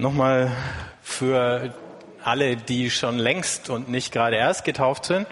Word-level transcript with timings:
Nochmal 0.00 0.52
für 1.02 1.74
alle, 2.22 2.54
die 2.56 2.88
schon 2.88 3.18
längst 3.18 3.68
und 3.68 3.88
nicht 3.88 4.12
gerade 4.12 4.36
erst 4.36 4.64
getauft 4.64 5.06
sind 5.06 5.26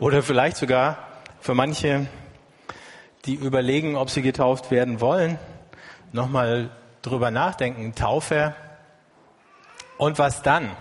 oder 0.00 0.24
vielleicht 0.24 0.56
sogar 0.56 0.98
für 1.38 1.54
manche, 1.54 2.08
die 3.24 3.34
überlegen, 3.34 3.94
ob 3.94 4.10
sie 4.10 4.22
getauft 4.22 4.72
werden 4.72 5.00
wollen, 5.00 5.38
nochmal 6.10 6.70
drüber 7.02 7.30
nachdenken. 7.30 7.94
Taufe 7.94 8.56
und 9.96 10.18
was 10.18 10.42
dann? 10.42 10.72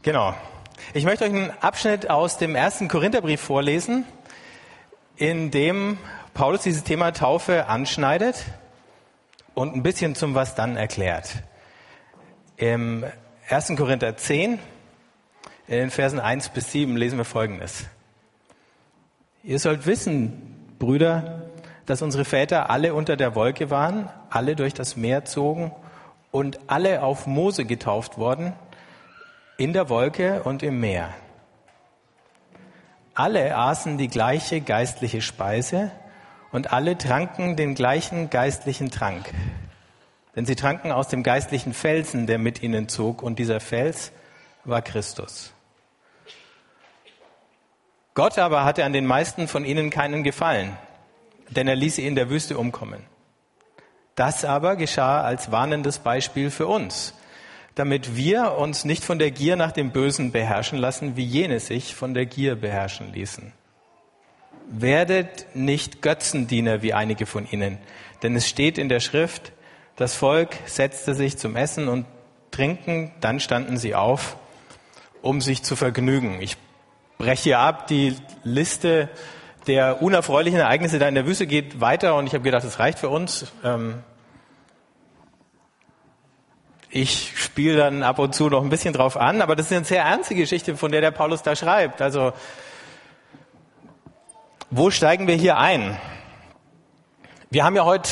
Genau. 0.00 0.32
Ich 0.94 1.04
möchte 1.04 1.26
euch 1.26 1.34
einen 1.34 1.52
Abschnitt 1.60 2.08
aus 2.08 2.38
dem 2.38 2.54
ersten 2.54 2.88
Korintherbrief 2.88 3.42
vorlesen, 3.42 4.06
in 5.16 5.50
dem 5.50 5.98
Paulus 6.32 6.62
dieses 6.62 6.82
Thema 6.82 7.12
Taufe 7.12 7.66
anschneidet 7.66 8.46
und 9.58 9.74
ein 9.74 9.82
bisschen 9.82 10.14
zum 10.14 10.36
Was 10.36 10.54
dann 10.54 10.76
erklärt. 10.76 11.42
Im 12.56 13.04
1. 13.50 13.74
Korinther 13.76 14.16
10, 14.16 14.60
in 15.66 15.74
den 15.74 15.90
Versen 15.90 16.20
1 16.20 16.50
bis 16.50 16.70
7 16.70 16.96
lesen 16.96 17.18
wir 17.18 17.24
Folgendes. 17.24 17.86
Ihr 19.42 19.58
sollt 19.58 19.84
wissen, 19.84 20.76
Brüder, 20.78 21.50
dass 21.86 22.02
unsere 22.02 22.24
Väter 22.24 22.70
alle 22.70 22.94
unter 22.94 23.16
der 23.16 23.34
Wolke 23.34 23.68
waren, 23.68 24.08
alle 24.30 24.54
durch 24.54 24.74
das 24.74 24.96
Meer 24.96 25.24
zogen 25.24 25.72
und 26.30 26.60
alle 26.68 27.02
auf 27.02 27.26
Mose 27.26 27.64
getauft 27.64 28.16
worden, 28.16 28.52
in 29.56 29.72
der 29.72 29.88
Wolke 29.88 30.44
und 30.44 30.62
im 30.62 30.78
Meer. 30.78 31.12
Alle 33.12 33.56
aßen 33.56 33.98
die 33.98 34.06
gleiche 34.06 34.60
geistliche 34.60 35.20
Speise, 35.20 35.90
und 36.52 36.72
alle 36.72 36.96
tranken 36.96 37.56
den 37.56 37.74
gleichen 37.74 38.30
geistlichen 38.30 38.90
Trank. 38.90 39.30
Denn 40.36 40.46
sie 40.46 40.56
tranken 40.56 40.92
aus 40.92 41.08
dem 41.08 41.22
geistlichen 41.22 41.74
Felsen, 41.74 42.26
der 42.26 42.38
mit 42.38 42.62
ihnen 42.62 42.88
zog, 42.88 43.22
und 43.22 43.38
dieser 43.38 43.60
Fels 43.60 44.12
war 44.64 44.82
Christus. 44.82 45.52
Gott 48.14 48.38
aber 48.38 48.64
hatte 48.64 48.84
an 48.84 48.92
den 48.92 49.06
meisten 49.06 49.46
von 49.46 49.64
ihnen 49.64 49.90
keinen 49.90 50.24
Gefallen, 50.24 50.76
denn 51.50 51.68
er 51.68 51.76
ließ 51.76 51.96
sie 51.96 52.06
in 52.06 52.16
der 52.16 52.30
Wüste 52.30 52.58
umkommen. 52.58 53.04
Das 54.16 54.44
aber 54.44 54.74
geschah 54.74 55.22
als 55.22 55.52
warnendes 55.52 56.00
Beispiel 56.00 56.50
für 56.50 56.66
uns, 56.66 57.14
damit 57.76 58.16
wir 58.16 58.58
uns 58.58 58.84
nicht 58.84 59.04
von 59.04 59.20
der 59.20 59.30
Gier 59.30 59.54
nach 59.54 59.70
dem 59.70 59.92
Bösen 59.92 60.32
beherrschen 60.32 60.78
lassen, 60.78 61.16
wie 61.16 61.24
jene 61.24 61.60
sich 61.60 61.94
von 61.94 62.14
der 62.14 62.26
Gier 62.26 62.56
beherrschen 62.56 63.12
ließen. 63.12 63.52
Werdet 64.70 65.46
nicht 65.54 66.02
Götzendiener 66.02 66.82
wie 66.82 66.92
einige 66.92 67.26
von 67.26 67.50
ihnen, 67.50 67.78
denn 68.22 68.36
es 68.36 68.48
steht 68.48 68.78
in 68.78 68.88
der 68.88 69.00
Schrift, 69.00 69.52
das 69.96 70.14
Volk 70.14 70.56
setzte 70.66 71.14
sich 71.14 71.38
zum 71.38 71.56
Essen 71.56 71.88
und 71.88 72.06
Trinken, 72.50 73.12
dann 73.20 73.40
standen 73.40 73.76
sie 73.76 73.94
auf, 73.94 74.36
um 75.22 75.40
sich 75.40 75.62
zu 75.62 75.74
vergnügen. 75.74 76.40
Ich 76.40 76.56
breche 77.18 77.42
hier 77.42 77.58
ab, 77.58 77.86
die 77.86 78.16
Liste 78.44 79.08
der 79.66 80.02
unerfreulichen 80.02 80.58
Ereignisse 80.58 80.98
da 80.98 81.08
in 81.08 81.14
der 81.14 81.26
Wüste 81.26 81.46
geht 81.46 81.80
weiter 81.80 82.14
und 82.14 82.26
ich 82.26 82.32
habe 82.32 82.44
gedacht, 82.44 82.64
das 82.64 82.78
reicht 82.78 82.98
für 82.98 83.08
uns. 83.08 83.52
Ähm, 83.64 84.02
ich 86.90 87.32
spiele 87.36 87.76
dann 87.76 88.02
ab 88.02 88.18
und 88.18 88.34
zu 88.34 88.48
noch 88.48 88.62
ein 88.62 88.70
bisschen 88.70 88.94
drauf 88.94 89.16
an, 89.16 89.42
aber 89.42 89.56
das 89.56 89.66
ist 89.66 89.72
eine 89.72 89.84
sehr 89.84 90.02
ernste 90.02 90.34
Geschichte, 90.34 90.76
von 90.76 90.90
der 90.90 91.02
der 91.02 91.10
Paulus 91.10 91.42
da 91.42 91.54
schreibt. 91.54 92.00
Also 92.00 92.32
wo 94.70 94.90
steigen 94.90 95.26
wir 95.26 95.34
hier 95.34 95.56
ein? 95.56 95.96
Wir 97.50 97.64
haben 97.64 97.74
ja 97.74 97.84
heute 97.84 98.10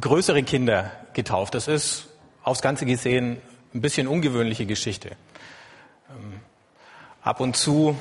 größere 0.00 0.42
Kinder 0.44 0.92
getauft. 1.14 1.54
Das 1.54 1.66
ist 1.66 2.08
aufs 2.44 2.62
Ganze 2.62 2.86
gesehen 2.86 3.38
ein 3.74 3.80
bisschen 3.80 4.06
ungewöhnliche 4.06 4.66
Geschichte. 4.66 5.10
Ähm, 6.08 6.40
ab 7.22 7.40
und 7.40 7.56
zu 7.56 7.96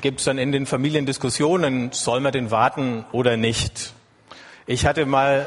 gibt 0.00 0.20
es 0.20 0.24
dann 0.24 0.38
in 0.38 0.50
den 0.50 0.64
Familien 0.64 1.04
Diskussionen, 1.04 1.92
soll 1.92 2.20
man 2.20 2.32
den 2.32 2.50
warten 2.50 3.04
oder 3.12 3.36
nicht. 3.36 3.92
Ich 4.66 4.86
hatte 4.86 5.04
mal 5.04 5.46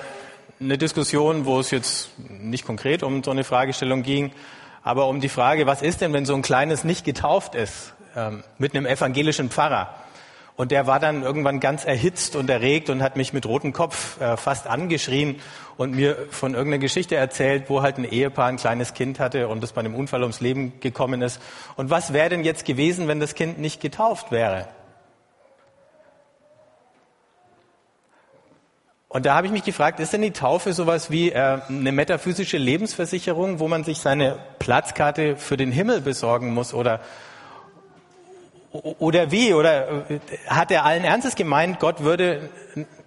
eine 0.60 0.78
Diskussion, 0.78 1.46
wo 1.46 1.60
es 1.60 1.72
jetzt 1.72 2.12
nicht 2.18 2.66
konkret 2.66 3.02
um 3.02 3.24
so 3.24 3.32
eine 3.32 3.44
Fragestellung 3.44 4.04
ging, 4.04 4.32
aber 4.84 5.08
um 5.08 5.22
die 5.22 5.30
Frage, 5.30 5.66
was 5.66 5.82
ist 5.82 6.02
denn, 6.02 6.14
wenn 6.14 6.26
so 6.26 6.36
ein 6.36 6.42
kleines 6.42 6.84
nicht 6.84 7.04
getauft 7.04 7.56
ist, 7.56 7.94
ähm, 8.16 8.44
mit 8.60 8.76
einem 8.76 8.86
evangelischen 8.86 9.50
Pfarrer? 9.50 9.94
Und 10.60 10.72
der 10.72 10.88
war 10.88 11.00
dann 11.00 11.24
irgendwann 11.24 11.62
ganz 11.62 11.86
erhitzt 11.86 12.36
und 12.36 12.50
erregt 12.50 12.90
und 12.90 13.02
hat 13.02 13.16
mich 13.16 13.32
mit 13.32 13.46
rotem 13.46 13.72
Kopf 13.72 14.20
äh, 14.20 14.36
fast 14.36 14.68
angeschrien 14.68 15.40
und 15.78 15.96
mir 15.96 16.28
von 16.32 16.54
irgendeiner 16.54 16.82
Geschichte 16.82 17.16
erzählt, 17.16 17.70
wo 17.70 17.82
halt 17.82 17.98
ein 17.98 18.04
Ehepaar 18.04 18.48
ein 18.48 18.58
kleines 18.58 18.94
Kind 18.94 19.22
hatte 19.22 19.48
und 19.48 19.64
das 19.64 19.72
bei 19.72 19.80
einem 19.80 19.96
Unfall 19.96 20.22
ums 20.22 20.42
Leben 20.42 20.82
gekommen 20.82 21.22
ist. 21.22 21.42
Und 21.78 21.90
was 21.90 22.12
wäre 22.12 22.28
denn 22.28 22.44
jetzt 22.44 22.66
gewesen, 22.66 23.08
wenn 23.08 23.22
das 23.22 23.36
Kind 23.36 23.58
nicht 23.58 23.80
getauft 23.80 24.34
wäre? 24.34 24.68
Und 29.08 29.26
da 29.26 29.36
habe 29.36 29.48
ich 29.48 29.54
mich 29.54 29.64
gefragt, 29.64 30.02
ist 30.02 30.12
denn 30.12 30.24
die 30.24 30.32
Taufe 30.32 30.74
sowas 30.74 31.10
wie 31.10 31.32
äh, 31.32 31.62
eine 31.70 31.94
metaphysische 31.94 32.58
Lebensversicherung, 32.58 33.62
wo 33.62 33.70
man 33.70 33.86
sich 33.86 34.00
seine 34.00 34.38
Platzkarte 34.60 35.38
für 35.38 35.56
den 35.56 35.72
Himmel 35.72 36.02
besorgen 36.02 36.54
muss 36.54 36.74
oder 36.74 37.00
oder 38.72 39.32
wie? 39.32 39.54
Oder 39.54 40.10
äh, 40.10 40.20
hat 40.48 40.72
er 40.72 40.86
allen 40.86 41.04
Ernstes 41.04 41.36
gemeint, 41.36 41.80
Gott 41.80 42.04
würde 42.04 42.50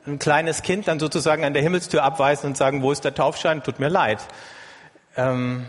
ein 0.06 0.18
kleines 0.18 0.62
Kind 0.62 0.88
dann 0.88 0.98
sozusagen 0.98 1.44
an 1.44 1.54
der 1.54 1.62
Himmelstür 1.62 2.02
abweisen 2.02 2.48
und 2.48 2.56
sagen, 2.56 2.82
wo 2.82 2.90
ist 2.90 3.04
der 3.04 3.14
Taufschein? 3.14 3.62
Tut 3.62 3.78
mir 3.78 3.88
leid. 3.88 4.18
Ähm, 5.16 5.66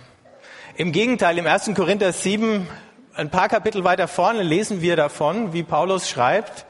Im 0.75 0.91
Gegenteil, 0.91 1.37
im 1.37 1.45
1. 1.45 1.71
Korinther 1.75 2.11
7, 2.11 2.67
ein 3.15 3.29
paar 3.29 3.47
Kapitel 3.49 3.83
weiter 3.83 4.07
vorne, 4.07 4.41
lesen 4.41 4.81
wir 4.81 4.95
davon, 4.95 5.53
wie 5.53 5.61
Paulus 5.61 6.09
schreibt, 6.09 6.65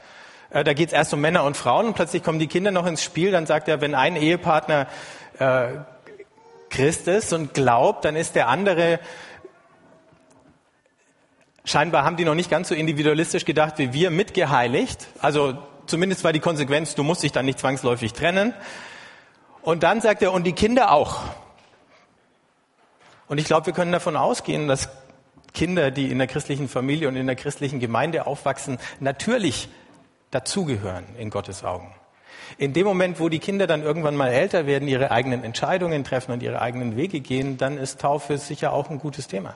äh, 0.50 0.62
da 0.62 0.74
geht 0.74 0.88
es 0.88 0.92
erst 0.92 1.14
um 1.14 1.20
Männer 1.20 1.44
und 1.44 1.56
Frauen 1.56 1.86
und 1.86 1.94
plötzlich 1.94 2.22
kommen 2.22 2.38
die 2.38 2.46
Kinder 2.46 2.70
noch 2.70 2.86
ins 2.86 3.02
Spiel. 3.02 3.32
Dann 3.32 3.46
sagt 3.46 3.68
er, 3.68 3.80
wenn 3.80 3.94
ein 3.94 4.16
Ehepartner 4.16 4.86
äh, 5.38 5.68
Christ 6.68 7.08
ist 7.08 7.32
und 7.32 7.54
glaubt, 7.54 8.04
dann 8.04 8.16
ist 8.16 8.34
der 8.34 8.48
andere 8.48 9.00
Scheinbar 11.64 12.04
haben 12.04 12.16
die 12.16 12.26
noch 12.26 12.34
nicht 12.34 12.50
ganz 12.50 12.68
so 12.68 12.74
individualistisch 12.74 13.46
gedacht 13.46 13.78
wie 13.78 13.92
wir, 13.94 14.10
mitgeheiligt. 14.10 15.08
Also 15.20 15.56
zumindest 15.86 16.22
war 16.22 16.32
die 16.32 16.40
Konsequenz, 16.40 16.94
du 16.94 17.02
musst 17.02 17.22
dich 17.22 17.32
dann 17.32 17.46
nicht 17.46 17.58
zwangsläufig 17.58 18.12
trennen. 18.12 18.52
Und 19.62 19.82
dann 19.82 20.02
sagt 20.02 20.20
er, 20.22 20.32
und 20.32 20.44
die 20.44 20.52
Kinder 20.52 20.92
auch. 20.92 21.22
Und 23.28 23.38
ich 23.38 23.46
glaube, 23.46 23.66
wir 23.66 23.72
können 23.72 23.92
davon 23.92 24.16
ausgehen, 24.16 24.68
dass 24.68 24.90
Kinder, 25.54 25.90
die 25.90 26.10
in 26.10 26.18
der 26.18 26.26
christlichen 26.26 26.68
Familie 26.68 27.08
und 27.08 27.16
in 27.16 27.26
der 27.26 27.36
christlichen 27.36 27.80
Gemeinde 27.80 28.26
aufwachsen, 28.26 28.78
natürlich 29.00 29.68
dazugehören 30.30 31.04
in 31.16 31.30
Gottes 31.30 31.64
Augen. 31.64 31.94
In 32.58 32.74
dem 32.74 32.86
Moment, 32.86 33.20
wo 33.20 33.30
die 33.30 33.38
Kinder 33.38 33.66
dann 33.66 33.82
irgendwann 33.82 34.16
mal 34.16 34.28
älter 34.28 34.66
werden, 34.66 34.86
ihre 34.86 35.10
eigenen 35.10 35.44
Entscheidungen 35.44 36.04
treffen 36.04 36.32
und 36.32 36.42
ihre 36.42 36.60
eigenen 36.60 36.96
Wege 36.96 37.20
gehen, 37.20 37.56
dann 37.56 37.78
ist 37.78 38.02
Taufe 38.02 38.36
sicher 38.36 38.74
auch 38.74 38.90
ein 38.90 38.98
gutes 38.98 39.28
Thema. 39.28 39.54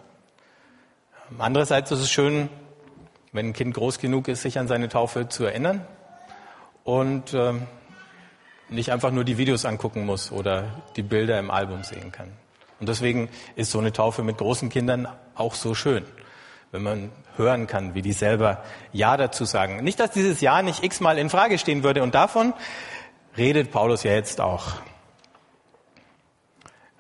Andererseits 1.37 1.91
ist 1.91 2.01
es 2.01 2.11
schön, 2.11 2.49
wenn 3.33 3.49
ein 3.49 3.53
Kind 3.53 3.75
groß 3.75 3.99
genug 3.99 4.29
ist, 4.29 4.43
sich 4.43 4.59
an 4.59 4.67
seine 4.67 4.89
Taufe 4.89 5.29
zu 5.29 5.45
erinnern 5.45 5.87
und 6.85 7.35
äh, 7.35 7.53
nicht 8.71 8.93
einfach 8.93 9.11
nur 9.11 9.25
die 9.25 9.37
Videos 9.37 9.67
angucken 9.67 10.07
muss 10.07 10.33
oder 10.33 10.83
die 10.97 11.03
Bilder 11.03 11.39
im 11.39 11.51
Album 11.51 11.83
sehen 11.85 12.13
kann. 12.13 12.33
Und 12.81 12.89
deswegen 12.89 13.29
ist 13.57 13.71
so 13.71 13.79
eine 13.79 13.93
Taufe 13.93 14.23
mit 14.23 14.39
großen 14.39 14.71
Kindern 14.71 15.07
auch 15.35 15.55
so 15.55 15.75
schön, 15.75 16.05
wenn 16.73 16.83
man 16.83 17.13
hören 17.37 17.67
kann, 17.67 17.95
wie 17.95 18.03
die 18.03 18.13
selber 18.13 18.63
Ja 18.93 19.17
dazu 19.17 19.45
sagen. 19.45 19.85
Nicht, 19.85 20.01
dass 20.01 20.13
dieses 20.13 20.41
Ja 20.41 20.63
nicht 20.63 20.83
x-mal 20.83 21.19
in 21.19 21.29
Frage 21.29 21.59
stehen 21.59 21.83
würde 21.83 22.03
und 22.03 22.15
davon 22.15 22.55
redet 23.37 23.71
Paulus 23.71 24.03
ja 24.03 24.13
jetzt 24.13 24.41
auch. 24.41 24.75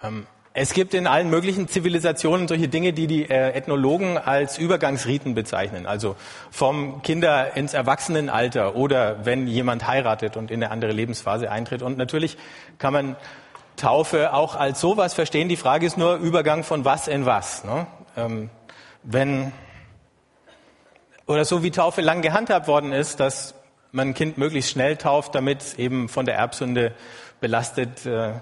Ähm, 0.02 0.26
es 0.54 0.72
gibt 0.72 0.94
in 0.94 1.06
allen 1.06 1.30
möglichen 1.30 1.68
Zivilisationen 1.68 2.48
solche 2.48 2.68
Dinge, 2.68 2.92
die 2.92 3.06
die 3.06 3.30
äh, 3.30 3.52
Ethnologen 3.52 4.18
als 4.18 4.58
Übergangsriten 4.58 5.34
bezeichnen. 5.34 5.86
Also 5.86 6.16
vom 6.50 7.02
Kinder 7.02 7.56
ins 7.56 7.74
Erwachsenenalter 7.74 8.74
oder 8.74 9.24
wenn 9.24 9.46
jemand 9.46 9.86
heiratet 9.86 10.36
und 10.36 10.50
in 10.50 10.62
eine 10.62 10.72
andere 10.72 10.92
Lebensphase 10.92 11.50
eintritt. 11.50 11.82
Und 11.82 11.98
natürlich 11.98 12.36
kann 12.78 12.92
man 12.92 13.16
Taufe 13.76 14.32
auch 14.32 14.56
als 14.56 14.80
sowas 14.80 15.14
verstehen. 15.14 15.48
Die 15.48 15.56
Frage 15.56 15.86
ist 15.86 15.96
nur 15.96 16.16
Übergang 16.16 16.64
von 16.64 16.84
was 16.84 17.08
in 17.08 17.26
was. 17.26 17.64
Ne? 17.64 17.86
Ähm, 18.16 18.50
wenn 19.04 19.52
oder 21.26 21.44
so 21.44 21.62
wie 21.62 21.70
Taufe 21.70 22.00
lang 22.00 22.22
gehandhabt 22.22 22.68
worden 22.68 22.92
ist, 22.92 23.20
dass 23.20 23.54
man 23.92 24.08
ein 24.08 24.14
Kind 24.14 24.38
möglichst 24.38 24.70
schnell 24.70 24.96
tauft, 24.96 25.34
damit 25.34 25.78
eben 25.78 26.08
von 26.08 26.26
der 26.26 26.36
Erbsünde 26.36 26.94
belastet 27.40 28.06
äh, 28.06 28.32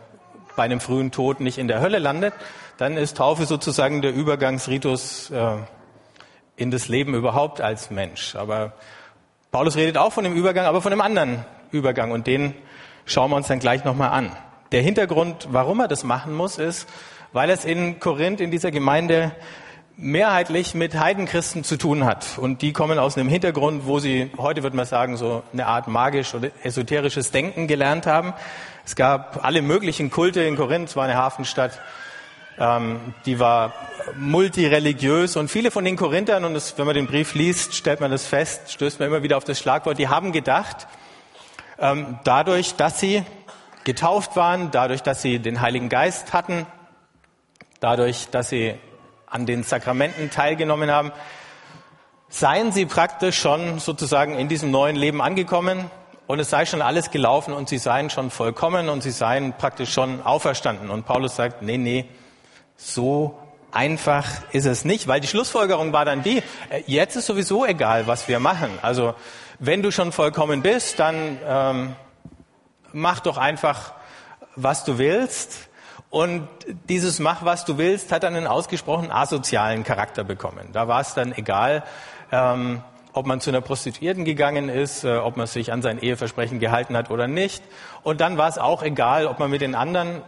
bei 0.57 0.65
einem 0.65 0.81
frühen 0.81 1.11
Tod 1.11 1.41
nicht 1.41 1.59
in 1.59 1.69
der 1.69 1.81
Hölle 1.81 1.99
landet, 1.99 2.35
dann 2.79 2.97
ist 2.97 3.19
Taufe 3.19 3.47
sozusagen 3.47 4.03
der 4.03 4.15
Übergangsritus 4.15 5.31
äh, 5.31 5.57
in 6.57 6.71
das 6.71 6.89
Leben 6.89 7.15
überhaupt 7.15 7.61
als 7.61 7.91
Mensch. 7.91 8.35
Aber 8.35 8.73
Paulus 9.51 9.77
redet 9.77 9.97
auch 9.97 10.13
von 10.13 10.25
dem 10.25 10.35
Übergang, 10.35 10.67
aber 10.67 10.83
von 10.83 10.93
einem 10.93 11.03
anderen 11.03 11.45
Übergang 11.71 12.11
und 12.11 12.27
den 12.27 12.55
schauen 13.05 13.31
wir 13.31 13.37
uns 13.37 13.47
dann 13.47 13.59
gleich 13.59 13.85
nochmal 13.85 14.11
an. 14.11 14.33
der 14.73 14.83
Hintergrund, 14.83 15.49
warum 15.51 15.81
er 15.81 15.89
das 15.89 16.03
machen 16.03 16.35
muss, 16.35 16.59
ist, 16.59 16.89
weil 17.33 17.51
es 17.51 17.65
in 17.65 18.01
Korinth, 18.01 18.41
in 18.41 18.51
dieser 18.51 18.71
Gemeinde, 18.71 19.33
mehrheitlich 19.99 20.75
mit 20.75 20.99
Heidenchristen 20.99 21.65
zu 21.65 21.79
tun 21.79 22.05
hat. 22.05 22.39
Und 22.39 22.61
die 22.61 22.73
kommen 22.73 22.99
aus 22.99 23.17
einem 23.17 23.29
Hintergrund, 23.29 23.87
wo 23.87 23.99
sie, 23.99 24.31
heute 24.37 24.63
würde 24.63 24.77
man 24.77 24.85
sagen, 24.85 25.17
so 25.17 25.43
eine 25.53 25.67
Art 25.67 25.89
magisch 25.89 26.35
oder 26.35 26.51
esoterisches 26.63 27.31
Denken 27.31 27.67
gelernt 27.67 28.07
haben. 28.07 28.35
Es 28.85 28.95
gab 28.95 29.45
alle 29.45 29.63
möglichen 29.63 30.11
Kulte 30.11 30.43
in 30.43 30.57
Korinth, 30.57 30.91
es 30.91 30.97
war 30.97 31.05
eine 31.05 31.17
Hafenstadt, 31.17 31.81
ähm, 32.59 33.15
die 33.25 33.41
war 33.41 33.73
multireligiös 34.17 35.37
und 35.37 35.51
viele 35.51 35.71
von 35.71 35.85
den 35.85 35.97
Korinthern, 35.97 36.45
und 36.45 36.55
das, 36.55 36.79
wenn 36.79 36.87
man 36.87 36.95
den 36.95 37.07
Brief 37.07 37.35
liest, 37.35 37.75
stellt 37.75 38.01
man 38.01 38.11
das 38.11 38.27
fest, 38.27 38.73
stößt 38.73 39.01
man 39.01 39.09
immer 39.09 39.23
wieder 39.23 39.37
auf 39.37 39.45
das 39.45 39.59
Schlagwort, 39.59 39.99
die 39.99 40.09
haben 40.09 40.31
gedacht, 40.33 40.87
ähm, 41.79 42.19
dadurch, 42.25 42.75
dass 42.75 43.01
sie 43.01 43.25
getauft 43.85 44.37
waren, 44.37 44.71
dadurch, 44.71 45.03
dass 45.03 45.23
sie 45.23 45.39
den 45.39 45.61
Heiligen 45.61 45.89
Geist 45.89 46.33
hatten, 46.33 46.67
dadurch, 47.81 48.29
dass 48.31 48.51
sie 48.51 48.75
an 49.27 49.47
den 49.47 49.63
Sakramenten 49.63 50.31
teilgenommen 50.31 50.91
haben, 50.91 51.13
seien 52.29 52.73
sie 52.73 52.87
praktisch 52.87 53.39
schon 53.39 53.79
sozusagen 53.79 54.39
in 54.39 54.49
diesem 54.49 54.71
neuen 54.71 54.97
Leben 54.97 55.23
angekommen 55.23 55.91
und 56.27 56.41
es 56.41 56.51
sei 56.51 56.67
schon 56.67 56.83
alles 56.83 57.11
gelaufen 57.11 57.55
und 57.55 57.69
sie 57.69 57.79
seien 57.79 58.11
schon 58.11 58.31
vollkommen 58.31 58.89
und 58.89 59.03
sie 59.03 59.11
seien 59.11 59.53
praktisch 59.53 59.93
schon 59.93 60.23
auferstanden. 60.23 60.91
Und 60.91 61.07
Paulus 61.07 61.37
sagt, 61.37 61.63
nee, 61.63 61.79
nee, 61.79 62.07
so 62.77 63.39
einfach 63.71 64.27
ist 64.53 64.67
es 64.67 64.85
nicht, 64.85 65.07
weil 65.07 65.21
die 65.21 65.29
Schlussfolgerung 65.29 65.93
war 65.93 66.05
dann 66.05 66.23
die, 66.23 66.43
äh, 66.71 66.83
jetzt 66.87 67.17
ist 67.17 67.27
sowieso 67.27 67.65
egal, 67.65 68.07
was 68.07 68.27
wir 68.27 68.41
machen. 68.41 68.71
Also 68.83 69.15
wenn 69.59 69.83
du 69.83 69.93
schon 69.93 70.13
vollkommen 70.13 70.63
bist, 70.63 70.99
dann 70.99 71.39
ähm, 71.47 71.97
mach 72.93 73.21
doch 73.21 73.37
einfach, 73.37 73.93
was 74.57 74.85
du 74.85 74.99
willst. 74.99 75.69
Und 76.11 76.49
dieses 76.89 77.19
Mach, 77.19 77.45
was 77.45 77.65
du 77.65 77.79
willst, 77.79 78.13
hat 78.13 78.23
dann 78.23 78.37
einen 78.37 78.47
ausgesprochen 78.47 79.11
asozialen 79.11 79.85
Charakter 79.85 80.25
bekommen. 80.25 80.69
Da 80.73 80.89
war 80.89 81.01
es 81.01 81.15
dann 81.15 81.33
egal, 81.33 81.83
ähm, 82.33 82.83
ob 83.13 83.27
man 83.27 83.41
zu 83.41 83.51
einer 83.51 83.61
Prostituierten 83.61 84.25
gegangen 84.25 84.69
ist, 84.69 85.05
äh, 85.05 85.17
ob 85.17 85.37
man 85.37 85.47
sich 85.47 85.73
an 85.73 85.83
sein 85.83 85.99
Eheversprechen 85.99 86.61
gehalten 86.61 86.97
hat 86.97 87.11
oder 87.11 87.27
nicht. 87.27 87.63
Und 88.03 88.21
dann 88.21 88.37
war 88.37 88.49
es 88.49 88.59
auch 88.59 88.83
egal, 88.83 89.27
ob 89.27 89.39
man 89.39 89.51
mit 89.51 89.63
den 89.63 89.75
anderen, 89.75 90.23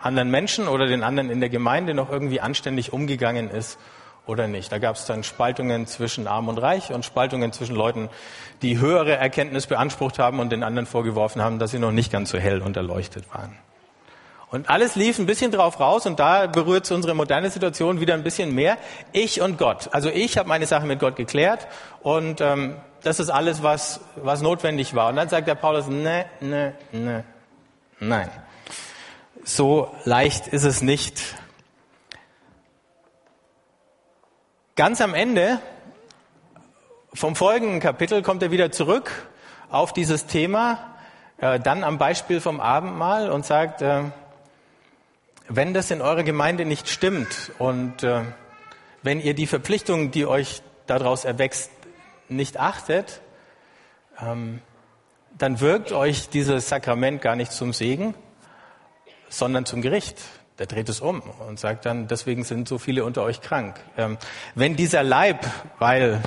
anderen 0.00 0.30
Menschen 0.30 0.66
oder 0.66 0.86
den 0.86 1.02
anderen 1.02 1.30
in 1.30 1.40
der 1.40 1.50
Gemeinde 1.50 1.94
noch 1.94 2.10
irgendwie 2.10 2.40
anständig 2.40 2.92
umgegangen 2.92 3.50
ist 3.50 3.78
oder 4.26 4.48
nicht. 4.48 4.72
Da 4.72 4.78
gab 4.78 4.96
es 4.96 5.04
dann 5.04 5.22
Spaltungen 5.22 5.86
zwischen 5.86 6.26
Arm 6.26 6.48
und 6.48 6.58
Reich 6.58 6.92
und 6.92 7.04
Spaltungen 7.04 7.52
zwischen 7.52 7.76
Leuten, 7.76 8.08
die 8.62 8.78
höhere 8.78 9.16
Erkenntnis 9.16 9.66
beansprucht 9.66 10.18
haben 10.18 10.40
und 10.40 10.50
den 10.50 10.62
anderen 10.62 10.86
vorgeworfen 10.86 11.42
haben, 11.42 11.58
dass 11.58 11.72
sie 11.72 11.78
noch 11.78 11.92
nicht 11.92 12.10
ganz 12.10 12.30
so 12.30 12.38
hell 12.38 12.62
und 12.62 12.76
erleuchtet 12.76 13.32
waren. 13.34 13.58
Und 14.54 14.70
alles 14.70 14.94
lief 14.94 15.18
ein 15.18 15.26
bisschen 15.26 15.50
drauf 15.50 15.80
raus 15.80 16.06
und 16.06 16.20
da 16.20 16.46
berührt 16.46 16.88
unsere 16.92 17.12
moderne 17.12 17.50
Situation 17.50 17.98
wieder 17.98 18.14
ein 18.14 18.22
bisschen 18.22 18.54
mehr. 18.54 18.78
Ich 19.10 19.40
und 19.40 19.58
Gott. 19.58 19.88
Also 19.90 20.10
ich 20.10 20.38
habe 20.38 20.48
meine 20.48 20.66
Sache 20.66 20.86
mit 20.86 21.00
Gott 21.00 21.16
geklärt 21.16 21.66
und 22.04 22.40
ähm, 22.40 22.76
das 23.02 23.18
ist 23.18 23.30
alles, 23.30 23.64
was, 23.64 23.98
was 24.14 24.42
notwendig 24.42 24.94
war. 24.94 25.08
Und 25.08 25.16
dann 25.16 25.28
sagt 25.28 25.48
der 25.48 25.56
Paulus, 25.56 25.88
ne, 25.88 26.26
ne, 26.40 26.74
ne, 26.92 27.24
nein. 27.98 28.30
So 29.42 29.92
leicht 30.04 30.46
ist 30.46 30.62
es 30.62 30.82
nicht. 30.82 31.20
Ganz 34.76 35.00
am 35.00 35.14
Ende 35.14 35.58
vom 37.12 37.34
folgenden 37.34 37.80
Kapitel 37.80 38.22
kommt 38.22 38.40
er 38.44 38.52
wieder 38.52 38.70
zurück 38.70 39.10
auf 39.68 39.92
dieses 39.92 40.26
Thema, 40.26 40.94
äh, 41.38 41.58
dann 41.58 41.82
am 41.82 41.98
Beispiel 41.98 42.40
vom 42.40 42.60
Abendmahl 42.60 43.32
und 43.32 43.44
sagt, 43.44 43.82
äh, 43.82 44.04
wenn 45.48 45.74
das 45.74 45.90
in 45.90 46.00
eurer 46.00 46.22
Gemeinde 46.22 46.64
nicht 46.64 46.88
stimmt 46.88 47.52
und 47.58 48.02
äh, 48.02 48.22
wenn 49.02 49.20
ihr 49.20 49.34
die 49.34 49.46
Verpflichtung, 49.46 50.10
die 50.10 50.26
euch 50.26 50.62
daraus 50.86 51.24
erwächst, 51.24 51.70
nicht 52.28 52.58
achtet, 52.58 53.20
ähm, 54.20 54.60
dann 55.36 55.60
wirkt 55.60 55.92
euch 55.92 56.28
dieses 56.28 56.68
Sakrament 56.68 57.20
gar 57.20 57.36
nicht 57.36 57.52
zum 57.52 57.72
Segen, 57.72 58.14
sondern 59.28 59.66
zum 59.66 59.82
Gericht. 59.82 60.18
Der 60.58 60.66
dreht 60.66 60.88
es 60.88 61.00
um 61.00 61.20
und 61.20 61.58
sagt 61.58 61.84
dann, 61.84 62.06
deswegen 62.06 62.44
sind 62.44 62.68
so 62.68 62.78
viele 62.78 63.04
unter 63.04 63.22
euch 63.22 63.40
krank. 63.40 63.80
Ähm, 63.96 64.16
wenn 64.54 64.76
dieser 64.76 65.02
Leib, 65.02 65.44
weil 65.78 66.22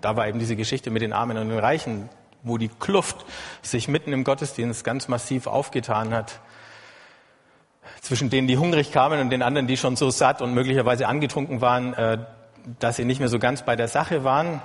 da 0.00 0.16
war 0.16 0.28
eben 0.28 0.38
diese 0.38 0.56
Geschichte 0.56 0.90
mit 0.90 1.02
den 1.02 1.12
Armen 1.12 1.38
und 1.38 1.48
den 1.48 1.58
Reichen, 1.58 2.10
wo 2.42 2.58
die 2.58 2.68
Kluft 2.68 3.24
sich 3.62 3.88
mitten 3.88 4.12
im 4.12 4.24
Gottesdienst 4.24 4.84
ganz 4.84 5.08
massiv 5.08 5.46
aufgetan 5.46 6.14
hat, 6.14 6.40
zwischen 8.00 8.30
denen, 8.30 8.48
die 8.48 8.58
hungrig 8.58 8.92
kamen 8.92 9.20
und 9.20 9.30
den 9.30 9.42
anderen, 9.42 9.66
die 9.66 9.76
schon 9.76 9.96
so 9.96 10.10
satt 10.10 10.42
und 10.42 10.54
möglicherweise 10.54 11.06
angetrunken 11.06 11.60
waren, 11.60 11.94
äh, 11.94 12.18
dass 12.78 12.96
sie 12.96 13.04
nicht 13.04 13.20
mehr 13.20 13.28
so 13.28 13.38
ganz 13.38 13.62
bei 13.62 13.76
der 13.76 13.88
Sache 13.88 14.24
waren. 14.24 14.60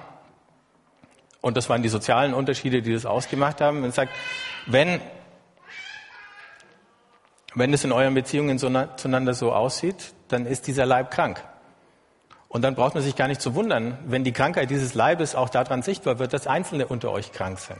Und 1.42 1.58
das 1.58 1.70
waren 1.70 1.84
die 1.84 1.90
sozialen 1.90 2.34
Unterschiede, 2.34 2.82
die 2.82 2.94
das 2.94 3.06
ausgemacht 3.06 3.62
haben. 3.62 3.82
Man 3.82 3.92
sagt, 3.92 4.12
wenn, 4.66 5.00
wenn 7.54 7.74
es 7.74 7.84
in 7.84 7.92
euren 7.92 8.14
Beziehungen 8.14 8.58
so, 8.58 8.70
zueinander 8.96 9.34
so 9.34 9.54
aussieht, 9.54 10.14
dann 10.28 10.46
ist 10.46 10.68
dieser 10.68 10.86
Leib 10.86 11.12
krank. 11.12 11.44
Und 12.48 12.62
dann 12.62 12.74
braucht 12.74 12.96
man 12.96 13.04
sich 13.04 13.16
gar 13.16 13.28
nicht 13.28 13.42
zu 13.42 13.54
wundern, 13.54 13.98
wenn 14.06 14.24
die 14.24 14.32
Krankheit 14.32 14.70
dieses 14.70 14.94
Leibes 14.94 15.36
auch 15.36 15.50
daran 15.50 15.82
sichtbar 15.82 16.20
wird, 16.20 16.34
dass 16.34 16.48
Einzelne 16.48 16.88
unter 16.88 17.12
euch 17.12 17.32
krank 17.32 17.60
sind. 17.60 17.80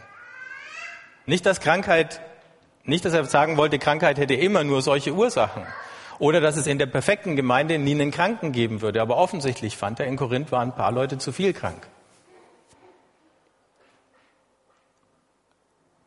Nicht, 1.26 1.46
dass 1.46 1.60
Krankheit 1.60 2.22
nicht, 2.86 3.04
dass 3.04 3.14
er 3.14 3.26
sagen 3.26 3.58
wollte, 3.58 3.80
Krankheit 3.80 4.18
hätte 4.18 4.36
immer 4.36 4.64
nur 4.64 4.82
solche 4.82 5.14
Ursachen. 5.14 5.64
Oder 6.20 6.40
dass 6.40 6.56
es 6.56 6.68
in 6.68 6.78
der 6.78 6.86
perfekten 6.86 7.36
Gemeinde 7.36 7.78
nie 7.78 7.92
einen 7.92 8.12
Kranken 8.12 8.52
geben 8.52 8.82
würde. 8.82 9.02
Aber 9.02 9.18
offensichtlich 9.18 9.76
fand 9.76 10.00
er, 10.00 10.06
in 10.06 10.16
Korinth 10.16 10.52
waren 10.52 10.70
ein 10.70 10.76
paar 10.76 10.92
Leute 10.92 11.18
zu 11.18 11.32
viel 11.32 11.52
krank. 11.52 11.88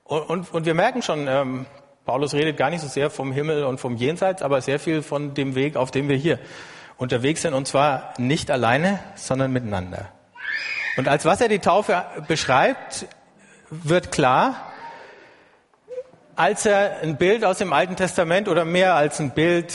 Und, 0.05 0.23
und, 0.23 0.55
und 0.55 0.65
wir 0.65 0.75
merken 0.75 1.03
schon, 1.03 1.29
ähm, 1.29 1.67
Paulus 2.07 2.33
redet 2.33 2.57
gar 2.57 2.71
nicht 2.71 2.81
so 2.81 2.89
sehr 2.89 3.11
vom 3.11 3.33
Himmel 3.33 3.65
und 3.65 3.79
vom 3.79 3.97
Jenseits, 3.97 4.41
aber 4.41 4.63
sehr 4.63 4.79
viel 4.79 5.03
von 5.03 5.35
dem 5.35 5.55
Weg, 5.55 5.77
auf 5.77 5.91
dem 5.91 6.09
wir 6.09 6.17
hier 6.17 6.39
unterwegs 6.97 7.43
sind. 7.43 7.53
Und 7.53 7.69
zwar 7.69 8.15
nicht 8.17 8.51
alleine, 8.51 9.01
sondern 9.15 9.53
miteinander. 9.53 10.09
Und 10.97 11.07
als 11.07 11.27
was 11.27 11.43
er 11.43 11.49
die 11.49 11.59
Taufe 11.59 12.05
beschreibt, 12.27 13.07
wird 13.71 14.11
klar, 14.11 14.68
als 16.38 16.67
er 16.67 17.00
ein 17.02 17.17
Bild 17.17 17.44
aus 17.44 17.58
dem 17.58 17.73
Alten 17.73 17.96
Testament 17.96 18.46
oder 18.46 18.64
mehr 18.64 18.94
als 18.94 19.19
ein 19.19 19.32
Bild, 19.32 19.75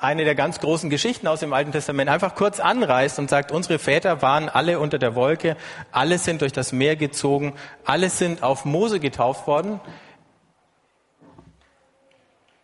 eine 0.00 0.24
der 0.24 0.34
ganz 0.34 0.58
großen 0.58 0.88
Geschichten 0.88 1.26
aus 1.26 1.40
dem 1.40 1.52
Alten 1.52 1.70
Testament 1.70 2.08
einfach 2.08 2.34
kurz 2.34 2.60
anreißt 2.60 3.18
und 3.18 3.28
sagt, 3.28 3.52
unsere 3.52 3.78
Väter 3.78 4.22
waren 4.22 4.48
alle 4.48 4.80
unter 4.80 4.98
der 4.98 5.14
Wolke, 5.14 5.54
alle 5.92 6.16
sind 6.16 6.40
durch 6.40 6.54
das 6.54 6.72
Meer 6.72 6.96
gezogen, 6.96 7.52
alle 7.84 8.08
sind 8.08 8.42
auf 8.42 8.64
Mose 8.64 9.00
getauft 9.00 9.46
worden, 9.46 9.80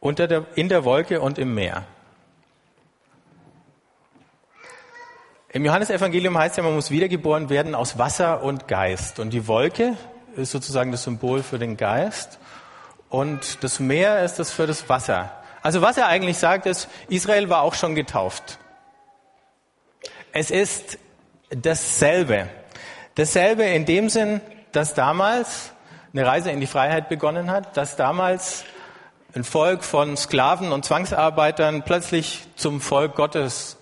unter 0.01 0.27
der, 0.27 0.47
in 0.55 0.71
der 0.71 0.87
Wolke 0.87 1.21
und 1.21 1.39
im 1.39 1.55
Meer. 1.55 1.85
Im 5.53 5.67
Johannesevangelium 5.67 6.39
heißt 6.39 6.57
ja, 6.57 6.63
man 6.63 6.75
muss 6.75 6.91
wiedergeboren 6.91 7.51
werden 7.51 7.75
aus 7.75 7.99
Wasser 7.99 8.43
und 8.43 8.69
Geist. 8.69 9.21
Und 9.21 9.35
die 9.35 9.47
Wolke 9.47 9.99
ist 10.35 10.51
sozusagen 10.51 10.93
das 10.93 11.05
Symbol 11.05 11.43
für 11.43 11.59
den 11.59 11.77
Geist 11.77 12.39
und 13.09 13.63
das 13.63 13.81
Meer 13.81 14.25
ist 14.25 14.39
das 14.39 14.51
für 14.51 14.67
das 14.67 14.89
Wasser. 14.89 15.31
Also 15.63 15.81
was 15.83 15.97
er 15.97 16.09
eigentlich 16.09 16.39
sagt 16.39 16.67
ist, 16.67 16.89
Israel 17.09 17.49
war 17.49 17.63
auch 17.63 17.75
schon 17.75 17.95
getauft. 17.95 18.59
Es 20.33 20.51
ist 20.51 20.99
dasselbe. 21.51 22.49
Dasselbe 23.15 23.65
in 23.65 23.87
dem 23.87 24.09
Sinn, 24.09 24.41
dass 24.73 24.95
damals 24.95 25.71
eine 26.13 26.27
Reise 26.27 26.51
in 26.51 26.61
die 26.61 26.67
Freiheit 26.67 27.09
begonnen 27.09 27.51
hat, 27.51 27.77
dass 27.77 27.97
damals 27.97 28.65
ein 29.35 29.45
Volk 29.45 29.85
von 29.85 30.17
Sklaven 30.17 30.73
und 30.73 30.85
Zwangsarbeitern 30.85 31.83
plötzlich 31.83 32.47
zum 32.57 32.81
Volk 32.81 33.15
Gottes 33.15 33.77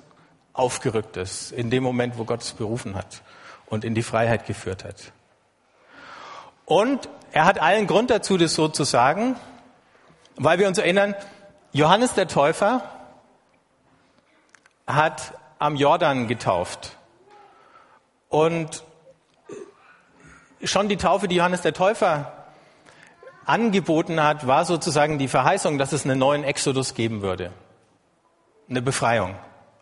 aufgerückt 0.53 1.17
ist, 1.17 1.53
in 1.53 1.71
dem 1.71 1.83
Moment, 1.83 2.19
wo 2.19 2.25
Gott 2.25 2.43
es 2.43 2.53
berufen 2.53 2.95
hat 2.95 3.23
und 3.67 3.85
in 3.85 3.95
die 3.95 4.03
Freiheit 4.03 4.47
geführt 4.47 4.85
hat. 4.85 5.13
Und 6.65 7.09
er 7.33 7.47
hat 7.47 7.61
allen 7.61 7.87
Grund 7.87 8.11
dazu, 8.11 8.37
das 8.37 8.55
so 8.55 8.69
zu 8.69 8.85
sagen, 8.85 9.37
weil 10.37 10.59
wir 10.59 10.69
uns 10.69 10.79
erinnern, 10.79 11.15
Johannes 11.73 12.15
der 12.15 12.29
Täufer 12.29 12.83
hat 14.87 15.33
am 15.59 15.77
Jordan 15.77 16.29
getauft. 16.29 16.97
Und 18.29 18.85
schon 20.63 20.89
die 20.89 20.97
Taufe, 20.97 21.29
die 21.29 21.37
Johannes 21.37 21.63
der 21.63 21.73
Täufer 21.73 22.33
angeboten 23.47 24.23
hat, 24.23 24.47
war 24.47 24.65
sozusagen 24.65 25.19
die 25.19 25.29
Verheißung, 25.29 25.79
dass 25.79 25.93
es 25.93 26.05
einen 26.05 26.19
neuen 26.19 26.45
Exodus 26.45 26.95
geben 26.95 27.23
würde. 27.23 27.51
Eine 28.69 28.83
Befreiung 28.83 29.35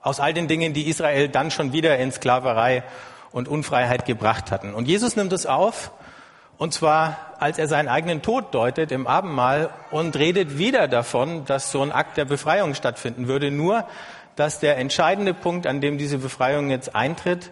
aus 0.02 0.20
all 0.20 0.32
den 0.32 0.48
Dingen, 0.48 0.72
die 0.72 0.88
Israel 0.88 1.28
dann 1.28 1.50
schon 1.50 1.72
wieder 1.72 1.98
in 1.98 2.10
Sklaverei 2.10 2.84
und 3.32 3.48
Unfreiheit 3.48 4.06
gebracht 4.06 4.50
hatten. 4.50 4.72
Und 4.72 4.86
Jesus 4.86 5.16
nimmt 5.16 5.32
es 5.32 5.46
auf 5.46 5.90
Und 6.60 6.74
zwar, 6.74 7.16
als 7.38 7.58
er 7.58 7.68
seinen 7.68 7.88
eigenen 7.88 8.20
Tod 8.20 8.54
deutet 8.54 8.92
im 8.92 9.06
Abendmahl 9.06 9.70
und 9.90 10.14
redet 10.14 10.58
wieder 10.58 10.88
davon, 10.88 11.46
dass 11.46 11.72
so 11.72 11.80
ein 11.80 11.90
Akt 11.90 12.18
der 12.18 12.26
Befreiung 12.26 12.74
stattfinden 12.74 13.28
würde. 13.28 13.50
Nur, 13.50 13.86
dass 14.36 14.60
der 14.60 14.76
entscheidende 14.76 15.32
Punkt, 15.32 15.66
an 15.66 15.80
dem 15.80 15.96
diese 15.96 16.18
Befreiung 16.18 16.68
jetzt 16.68 16.94
eintritt, 16.94 17.50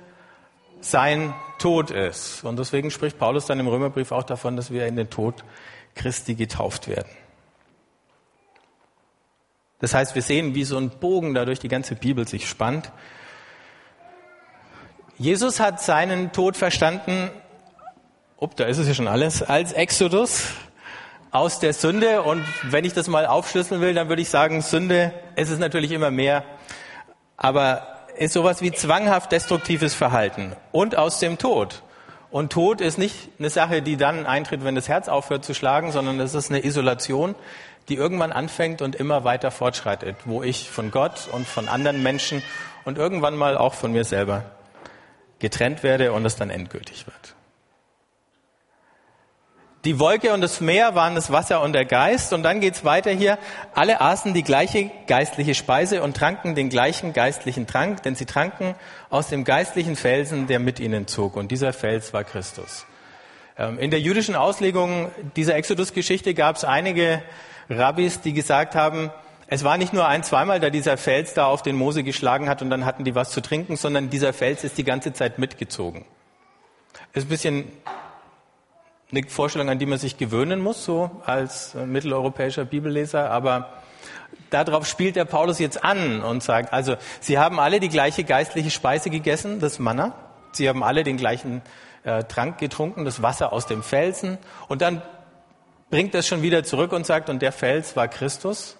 sein 0.83 1.33
Tod 1.59 1.91
ist. 1.91 2.45
Und 2.45 2.59
deswegen 2.59 2.91
spricht 2.91 3.19
Paulus 3.19 3.47
dann 3.47 3.59
im 3.59 3.67
Römerbrief 3.67 4.12
auch 4.12 4.25
davon, 4.25 4.59
dass 4.59 4.71
wir 4.71 4.87
in 4.87 4.97
den 4.97 5.09
Tod 5.09 5.43
Christi 5.95 6.35
getauft 6.35 6.87
werden. 6.87 7.09
Das 9.79 9.95
heißt, 9.95 10.17
wir 10.17 10.23
sehen, 10.23 10.55
wie 10.55 10.65
so 10.65 10.77
ein 10.77 10.91
Bogen 10.91 11.33
da 11.33 11.47
durch 11.47 11.61
die 11.61 11.69
ganze 11.69 11.95
Bibel 11.95 12.29
sich 12.29 12.47
spannt. 12.47 12.93
Jesus 15.17 15.61
hat 15.61 15.81
seinen 15.81 16.31
Tod 16.33 16.59
verstanden 16.59 17.31
ob, 18.40 18.57
da 18.57 18.64
ist 18.64 18.78
es 18.78 18.87
ja 18.87 18.95
schon 18.95 19.09
alles, 19.09 19.42
als 19.42 19.73
Exodus 19.73 20.45
aus 21.30 21.59
der 21.59 21.73
Sünde. 21.73 22.23
Und 22.23 22.45
wenn 22.62 22.85
ich 22.85 22.95
das 22.95 23.09
mal 23.09 23.26
aufschlüsseln 23.26 23.80
will, 23.80 23.95
dann 23.95 24.09
würde 24.09 24.23
ich 24.23 24.30
sagen, 24.30 24.62
Sünde, 24.62 25.12
es 25.35 25.50
ist 25.50 25.59
natürlich 25.59 25.90
immer 25.90 26.11
mehr, 26.11 26.45
aber 27.37 27.99
ist 28.16 28.33
sowas 28.33 28.62
wie 28.62 28.73
zwanghaft 28.73 29.30
destruktives 29.33 29.95
Verhalten 29.95 30.54
und 30.73 30.97
aus 30.97 31.18
dem 31.18 31.38
Tod. 31.38 31.83
Und 32.30 32.52
Tod 32.52 32.80
ist 32.80 32.99
nicht 32.99 33.30
eine 33.38 33.49
Sache, 33.49 33.80
die 33.80 33.97
dann 33.97 34.26
eintritt, 34.26 34.64
wenn 34.64 34.75
das 34.75 34.88
Herz 34.88 35.09
aufhört 35.09 35.45
zu 35.45 35.54
schlagen, 35.54 35.92
sondern 35.92 36.21
es 36.21 36.35
ist 36.35 36.50
eine 36.50 36.64
Isolation, 36.64 37.35
die 37.88 37.95
irgendwann 37.95 38.33
anfängt 38.33 38.83
und 38.83 38.97
immer 38.97 39.25
weiter 39.25 39.50
fortschreitet, 39.50 40.16
wo 40.26 40.42
ich 40.42 40.68
von 40.68 40.90
Gott 40.90 41.28
und 41.33 41.47
von 41.47 41.68
anderen 41.68 42.02
Menschen 42.02 42.42
und 42.85 42.99
irgendwann 42.99 43.37
mal 43.37 43.57
auch 43.57 43.75
von 43.75 43.92
mir 43.92 44.04
selber 44.04 44.45
getrennt 45.38 45.83
werde 45.83 46.12
und 46.12 46.26
es 46.26 46.37
dann 46.37 46.50
endgültig 46.50 47.07
wird. 47.07 47.35
Die 49.85 50.01
Wolke 50.01 50.33
und 50.33 50.41
das 50.41 50.61
Meer 50.61 50.97
waren 50.97 51.15
das 51.15 51.31
Wasser 51.31 51.63
und 51.63 51.73
der 51.73 51.85
Geist. 51.85 52.33
Und 52.33 52.43
dann 52.43 52.61
geht's 52.61 52.85
weiter 52.85 53.13
hier. 53.13 53.39
Alle 53.75 54.01
aßen 54.01 54.35
die 54.35 54.43
gleiche 54.43 54.91
geistliche 55.07 55.55
Speise 55.55 56.03
und 56.03 56.17
tranken 56.17 56.57
den 56.57 56.69
gleichen 56.69 57.13
geistlichen 57.13 57.69
Trank, 57.69 58.03
denn 58.03 58.17
sie 58.17 58.27
tranken 58.27 58.75
aus 59.09 59.29
dem 59.29 59.45
geistlichen 59.45 59.95
Felsen, 59.95 60.49
der 60.49 60.59
mit 60.59 60.81
ihnen 60.81 61.07
zog. 61.07 61.37
Und 61.37 61.53
dieser 61.53 61.73
Fels 61.73 62.13
war 62.13 62.25
Christus. 62.25 62.87
Ähm, 63.57 63.79
in 63.79 63.93
der 63.93 64.01
jüdischen 64.01 64.35
Auslegung 64.35 65.13
dieser 65.37 65.55
Exodus-Geschichte 65.55 66.35
gab 66.35 66.57
es 66.57 66.65
einige 66.65 67.23
Rabbis, 67.71 68.21
die 68.21 68.33
gesagt 68.33 68.75
haben, 68.75 69.11
es 69.47 69.63
war 69.63 69.79
nicht 69.79 69.93
nur 69.93 70.07
ein, 70.07 70.25
zweimal, 70.25 70.61
da 70.61 70.71
dieser 70.71 70.97
Fels 70.97 71.35
da 71.35 71.47
auf 71.47 71.63
den 71.63 71.77
Mose 71.77 72.03
geschlagen 72.03 72.49
hat 72.49 72.63
und 72.63 72.69
dann 72.69 72.85
hatten 72.85 73.05
die 73.05 73.15
was 73.15 73.31
zu 73.31 73.41
trinken, 73.41 73.77
sondern 73.77 74.11
dieser 74.11 74.33
Fels 74.33 74.65
ist 74.65 74.77
die 74.77 74.85
ganze 74.85 75.13
Zeit 75.13 75.39
mitgezogen. 75.39 76.05
Ist 77.15 77.27
ein 77.27 77.29
bisschen 77.29 77.65
eine 79.11 79.27
Vorstellung, 79.29 79.71
an 79.71 79.79
die 79.79 79.87
man 79.87 79.99
sich 79.99 80.19
gewöhnen 80.19 80.61
muss, 80.61 80.85
so 80.85 81.11
als 81.25 81.75
äh, 81.75 81.87
mitteleuropäischer 81.87 82.65
Bibelleser, 82.65 83.31
aber 83.31 83.73
darauf 84.50 84.87
spielt 84.87 85.17
der 85.17 85.25
Paulus 85.25 85.59
jetzt 85.59 85.83
an 85.83 86.23
und 86.23 86.43
sagt, 86.43 86.73
also 86.73 86.97
sie 87.21 87.38
haben 87.38 87.59
alle 87.59 87.81
die 87.81 87.88
gleiche 87.88 88.25
geistliche 88.25 88.71
Speise 88.71 89.11
gegessen, 89.11 89.61
das 89.61 89.79
Manna, 89.79 90.15
sie 90.53 90.69
haben 90.69 90.83
alle 90.83 91.05
den 91.05 91.17
gleichen 91.17 91.62
äh, 92.05 92.25
Trank 92.25 92.59
getrunken, 92.59 93.05
das 93.05 93.23
Wasser 93.23 93.53
aus 93.53 93.67
dem 93.67 93.83
Felsen. 93.83 94.38
Und 94.69 94.83
dann 94.83 95.03
bringt 95.91 96.15
das 96.15 96.27
schon 96.27 96.43
wieder 96.43 96.65
zurück 96.65 96.93
und 96.93 97.07
sagt, 97.07 97.31
und 97.31 97.41
der 97.41 97.53
Fels 97.53 97.97
war 97.97 98.09
Christus. 98.09 98.77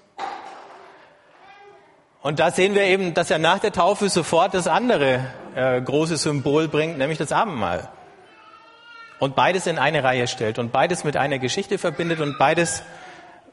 Und 2.21 2.39
da 2.39 2.51
sehen 2.51 2.75
wir 2.75 2.83
eben, 2.83 3.15
dass 3.15 3.31
er 3.31 3.39
nach 3.39 3.61
der 3.61 3.73
Taufe 3.73 4.09
sofort 4.11 4.53
das 4.53 4.67
andere 4.67 5.25
äh, 5.55 5.81
große 5.81 6.19
Symbol 6.19 6.69
bringt, 6.69 6.99
nämlich 6.99 7.17
das 7.19 7.33
Abendmahl 7.33 7.89
und 9.19 9.37
beides 9.37 9.67
in 9.67 9.79
eine 9.79 10.05
Reihe 10.05 10.27
stellt 10.27 10.59
und 10.59 10.73
beides 10.73 11.05
mit 11.05 11.17
einer 11.17 11.39
Geschichte 11.39 11.79
verbindet 11.79 12.21
und 12.21 12.39
beides 12.39 12.83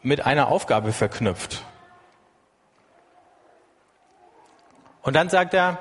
mit 0.01 0.25
einer 0.25 0.49
Aufgabe 0.49 0.91
verknüpft. 0.91 1.63
Und 5.01 5.15
dann 5.15 5.29
sagt 5.29 5.53
er, 5.53 5.77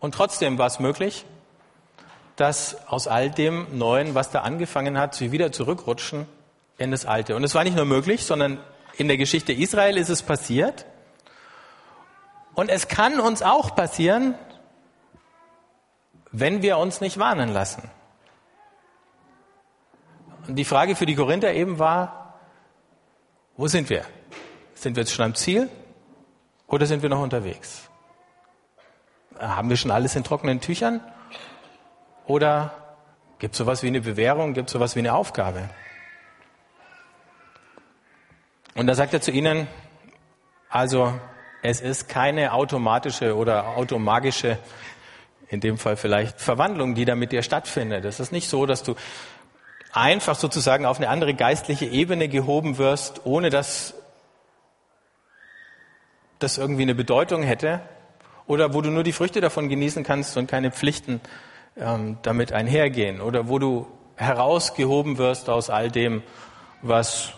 und 0.00 0.14
trotzdem 0.14 0.58
war 0.58 0.66
es 0.66 0.80
möglich, 0.80 1.24
dass 2.36 2.76
aus 2.88 3.08
all 3.08 3.30
dem 3.30 3.66
Neuen, 3.76 4.14
was 4.14 4.30
da 4.30 4.42
angefangen 4.42 4.98
hat, 4.98 5.14
sie 5.14 5.32
wieder 5.32 5.50
zurückrutschen 5.50 6.26
in 6.76 6.92
das 6.92 7.04
Alte. 7.04 7.34
Und 7.34 7.42
es 7.42 7.54
war 7.54 7.64
nicht 7.64 7.76
nur 7.76 7.84
möglich, 7.84 8.24
sondern 8.24 8.58
in 8.96 9.08
der 9.08 9.16
Geschichte 9.16 9.52
Israel 9.52 9.96
ist 9.96 10.08
es 10.08 10.22
passiert. 10.22 10.86
Und 12.54 12.68
es 12.68 12.88
kann 12.88 13.20
uns 13.20 13.42
auch 13.42 13.74
passieren, 13.74 14.34
wenn 16.30 16.62
wir 16.62 16.78
uns 16.78 17.00
nicht 17.00 17.18
warnen 17.18 17.52
lassen. 17.52 17.90
Und 20.48 20.56
die 20.56 20.64
Frage 20.64 20.96
für 20.96 21.04
die 21.04 21.14
Korinther 21.14 21.52
eben 21.52 21.78
war, 21.78 22.40
wo 23.58 23.68
sind 23.68 23.90
wir? 23.90 24.04
Sind 24.74 24.96
wir 24.96 25.02
jetzt 25.02 25.12
schon 25.12 25.26
am 25.26 25.34
Ziel 25.34 25.68
oder 26.66 26.86
sind 26.86 27.02
wir 27.02 27.10
noch 27.10 27.20
unterwegs? 27.20 27.90
Haben 29.38 29.68
wir 29.68 29.76
schon 29.76 29.90
alles 29.90 30.16
in 30.16 30.24
trockenen 30.24 30.60
Tüchern? 30.60 31.00
Oder 32.26 32.72
gibt 33.38 33.54
es 33.54 33.58
sowas 33.58 33.82
wie 33.82 33.88
eine 33.88 34.00
Bewährung, 34.00 34.54
gibt 34.54 34.70
es 34.70 34.72
sowas 34.72 34.96
wie 34.96 35.00
eine 35.00 35.12
Aufgabe? 35.12 35.68
Und 38.74 38.86
da 38.86 38.94
sagt 38.94 39.12
er 39.12 39.20
zu 39.20 39.30
ihnen, 39.30 39.66
also 40.70 41.12
es 41.62 41.82
ist 41.82 42.08
keine 42.08 42.54
automatische 42.54 43.36
oder 43.36 43.76
automagische, 43.76 44.58
in 45.48 45.60
dem 45.60 45.76
Fall 45.76 45.96
vielleicht 45.96 46.40
Verwandlung, 46.40 46.94
die 46.94 47.04
da 47.04 47.16
mit 47.16 47.32
dir 47.32 47.42
stattfindet. 47.42 48.06
Es 48.06 48.18
ist 48.18 48.32
nicht 48.32 48.48
so, 48.48 48.64
dass 48.64 48.82
du 48.82 48.94
einfach 49.92 50.36
sozusagen 50.36 50.86
auf 50.86 50.98
eine 50.98 51.08
andere 51.08 51.34
geistliche 51.34 51.86
Ebene 51.86 52.28
gehoben 52.28 52.78
wirst, 52.78 53.22
ohne 53.24 53.50
dass 53.50 53.94
das 56.38 56.58
irgendwie 56.58 56.82
eine 56.82 56.94
Bedeutung 56.94 57.42
hätte, 57.42 57.80
oder 58.46 58.72
wo 58.74 58.80
du 58.80 58.90
nur 58.90 59.02
die 59.02 59.12
Früchte 59.12 59.40
davon 59.40 59.68
genießen 59.68 60.04
kannst 60.04 60.36
und 60.36 60.46
keine 60.48 60.70
Pflichten 60.70 61.20
ähm, 61.76 62.18
damit 62.22 62.52
einhergehen, 62.52 63.20
oder 63.20 63.48
wo 63.48 63.58
du 63.58 63.86
herausgehoben 64.16 65.18
wirst 65.18 65.48
aus 65.48 65.70
all 65.70 65.90
dem, 65.90 66.22
was 66.82 67.32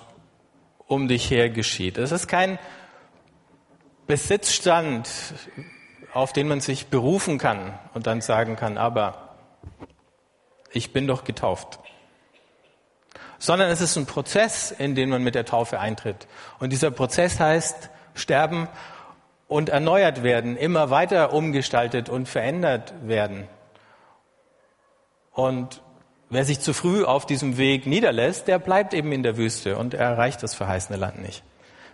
um 0.87 1.09
dich 1.09 1.31
her 1.31 1.51
geschieht. 1.51 1.99
Es 1.99 2.13
ist 2.13 2.27
kein 2.27 2.59
Besitzstand, 4.07 5.09
auf 6.13 6.33
den 6.33 6.49
man 6.49 6.61
sich 6.61 6.89
berufen 6.89 7.39
kann 7.39 7.79
und 7.95 8.07
dann 8.07 8.21
sagen 8.21 8.57
kann, 8.57 8.77
aber 8.77 9.37
ich 10.73 10.93
bin 10.93 11.07
doch 11.07 11.25
getauft 11.25 11.79
sondern 13.41 13.71
es 13.71 13.81
ist 13.81 13.97
ein 13.97 14.07
Prozess, 14.07 14.71
in 14.71 14.95
den 14.95 15.09
man 15.09 15.25
mit 15.25 15.35
der 15.35 15.47
Taufe 15.47 15.81
eintritt. 15.81 16.29
Und 16.61 16.71
dieser 16.71 16.93
Prozess 16.93 17.41
heißt 17.41 17.89
sterben 18.15 18.69
und 19.49 19.71
erneuert 19.71 20.23
werden, 20.23 20.57
immer 20.57 20.91
weiter 20.91 21.33
umgestaltet 21.33 22.09
und 22.11 22.29
verändert 22.29 22.93
werden. 23.03 23.49
Und 25.33 25.83
wer 26.29 26.45
sich 26.45 26.61
zu 26.61 26.75
früh 26.75 27.03
auf 27.03 27.25
diesem 27.25 27.57
Weg 27.57 27.87
niederlässt, 27.87 28.47
der 28.47 28.59
bleibt 28.59 28.93
eben 28.93 29.11
in 29.11 29.23
der 29.23 29.39
Wüste 29.39 29.79
und 29.79 29.95
erreicht 29.95 30.43
das 30.43 30.55
verheißene 30.55 30.99
Land 30.99 31.23
nicht. 31.23 31.43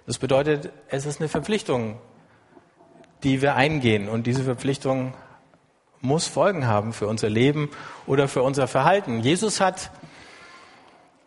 Das 0.05 0.19
bedeutet, 0.19 0.71
es 0.88 1.07
ist 1.07 1.21
eine 1.21 1.29
Verpflichtung, 1.29 1.99
die 3.23 3.41
wir 3.41 3.55
eingehen. 3.55 4.09
Und 4.09 4.26
diese 4.26 4.43
Verpflichtung 4.43 5.15
muss 6.00 6.26
Folgen 6.26 6.67
haben 6.67 6.93
für 6.93 7.07
unser 7.07 7.31
Leben 7.31 7.71
oder 8.07 8.26
für 8.26 8.43
unser 8.43 8.67
Verhalten. 8.67 9.21
Jesus 9.21 9.61
hat 9.61 9.91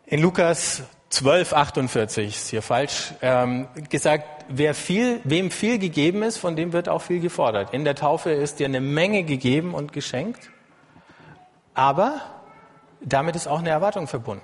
in 0.09 0.21
Lukas 0.21 0.83
12, 1.09 1.53
48, 1.53 2.27
ist 2.27 2.49
hier 2.49 2.63
falsch, 2.63 3.13
ähm, 3.21 3.67
gesagt, 3.89 4.45
wer 4.47 4.73
viel, 4.73 5.21
wem 5.23 5.51
viel 5.51 5.77
gegeben 5.77 6.23
ist, 6.23 6.37
von 6.37 6.55
dem 6.55 6.73
wird 6.73 6.89
auch 6.89 7.03
viel 7.03 7.19
gefordert. 7.19 7.73
In 7.75 7.83
der 7.83 7.93
Taufe 7.93 8.31
ist 8.31 8.59
dir 8.59 8.65
eine 8.65 8.81
Menge 8.81 9.23
gegeben 9.23 9.75
und 9.75 9.93
geschenkt, 9.93 10.49
aber 11.75 12.21
damit 13.01 13.35
ist 13.35 13.47
auch 13.47 13.59
eine 13.59 13.69
Erwartung 13.69 14.07
verbunden, 14.07 14.43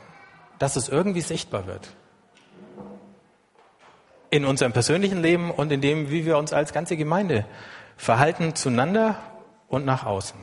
dass 0.59 0.75
es 0.75 0.87
irgendwie 0.87 1.21
sichtbar 1.21 1.65
wird. 1.65 1.89
In 4.29 4.45
unserem 4.45 4.71
persönlichen 4.71 5.21
Leben 5.21 5.49
und 5.49 5.71
in 5.71 5.81
dem, 5.81 6.11
wie 6.11 6.25
wir 6.25 6.37
uns 6.37 6.53
als 6.53 6.73
ganze 6.73 6.95
Gemeinde 6.95 7.45
verhalten 7.97 8.53
zueinander 8.53 9.17
und 9.67 9.83
nach 9.83 10.05
außen. 10.05 10.39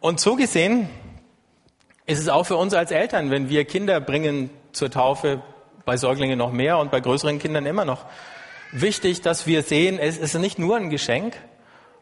Und 0.00 0.18
so 0.18 0.34
gesehen 0.34 0.88
ist 2.06 2.18
es 2.18 2.28
auch 2.28 2.44
für 2.44 2.56
uns 2.56 2.74
als 2.74 2.90
Eltern, 2.90 3.30
wenn 3.30 3.48
wir 3.48 3.64
Kinder 3.64 4.00
bringen 4.00 4.50
zur 4.72 4.90
Taufe, 4.90 5.42
bei 5.84 5.96
Säuglingen 5.96 6.38
noch 6.38 6.52
mehr 6.52 6.78
und 6.78 6.90
bei 6.90 7.00
größeren 7.00 7.38
Kindern 7.38 7.66
immer 7.66 7.84
noch, 7.84 8.04
wichtig, 8.72 9.20
dass 9.20 9.46
wir 9.46 9.62
sehen, 9.62 9.98
es 9.98 10.18
ist 10.18 10.34
nicht 10.34 10.58
nur 10.58 10.76
ein 10.76 10.90
Geschenk, 10.90 11.36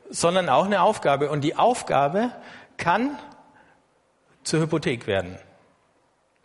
sondern 0.09 0.49
auch 0.49 0.66
eine 0.66 0.83
Aufgabe. 0.83 1.30
Und 1.30 1.42
die 1.42 1.57
Aufgabe 1.57 2.33
kann 2.76 3.19
zur 4.42 4.61
Hypothek 4.61 5.07
werden, 5.07 5.38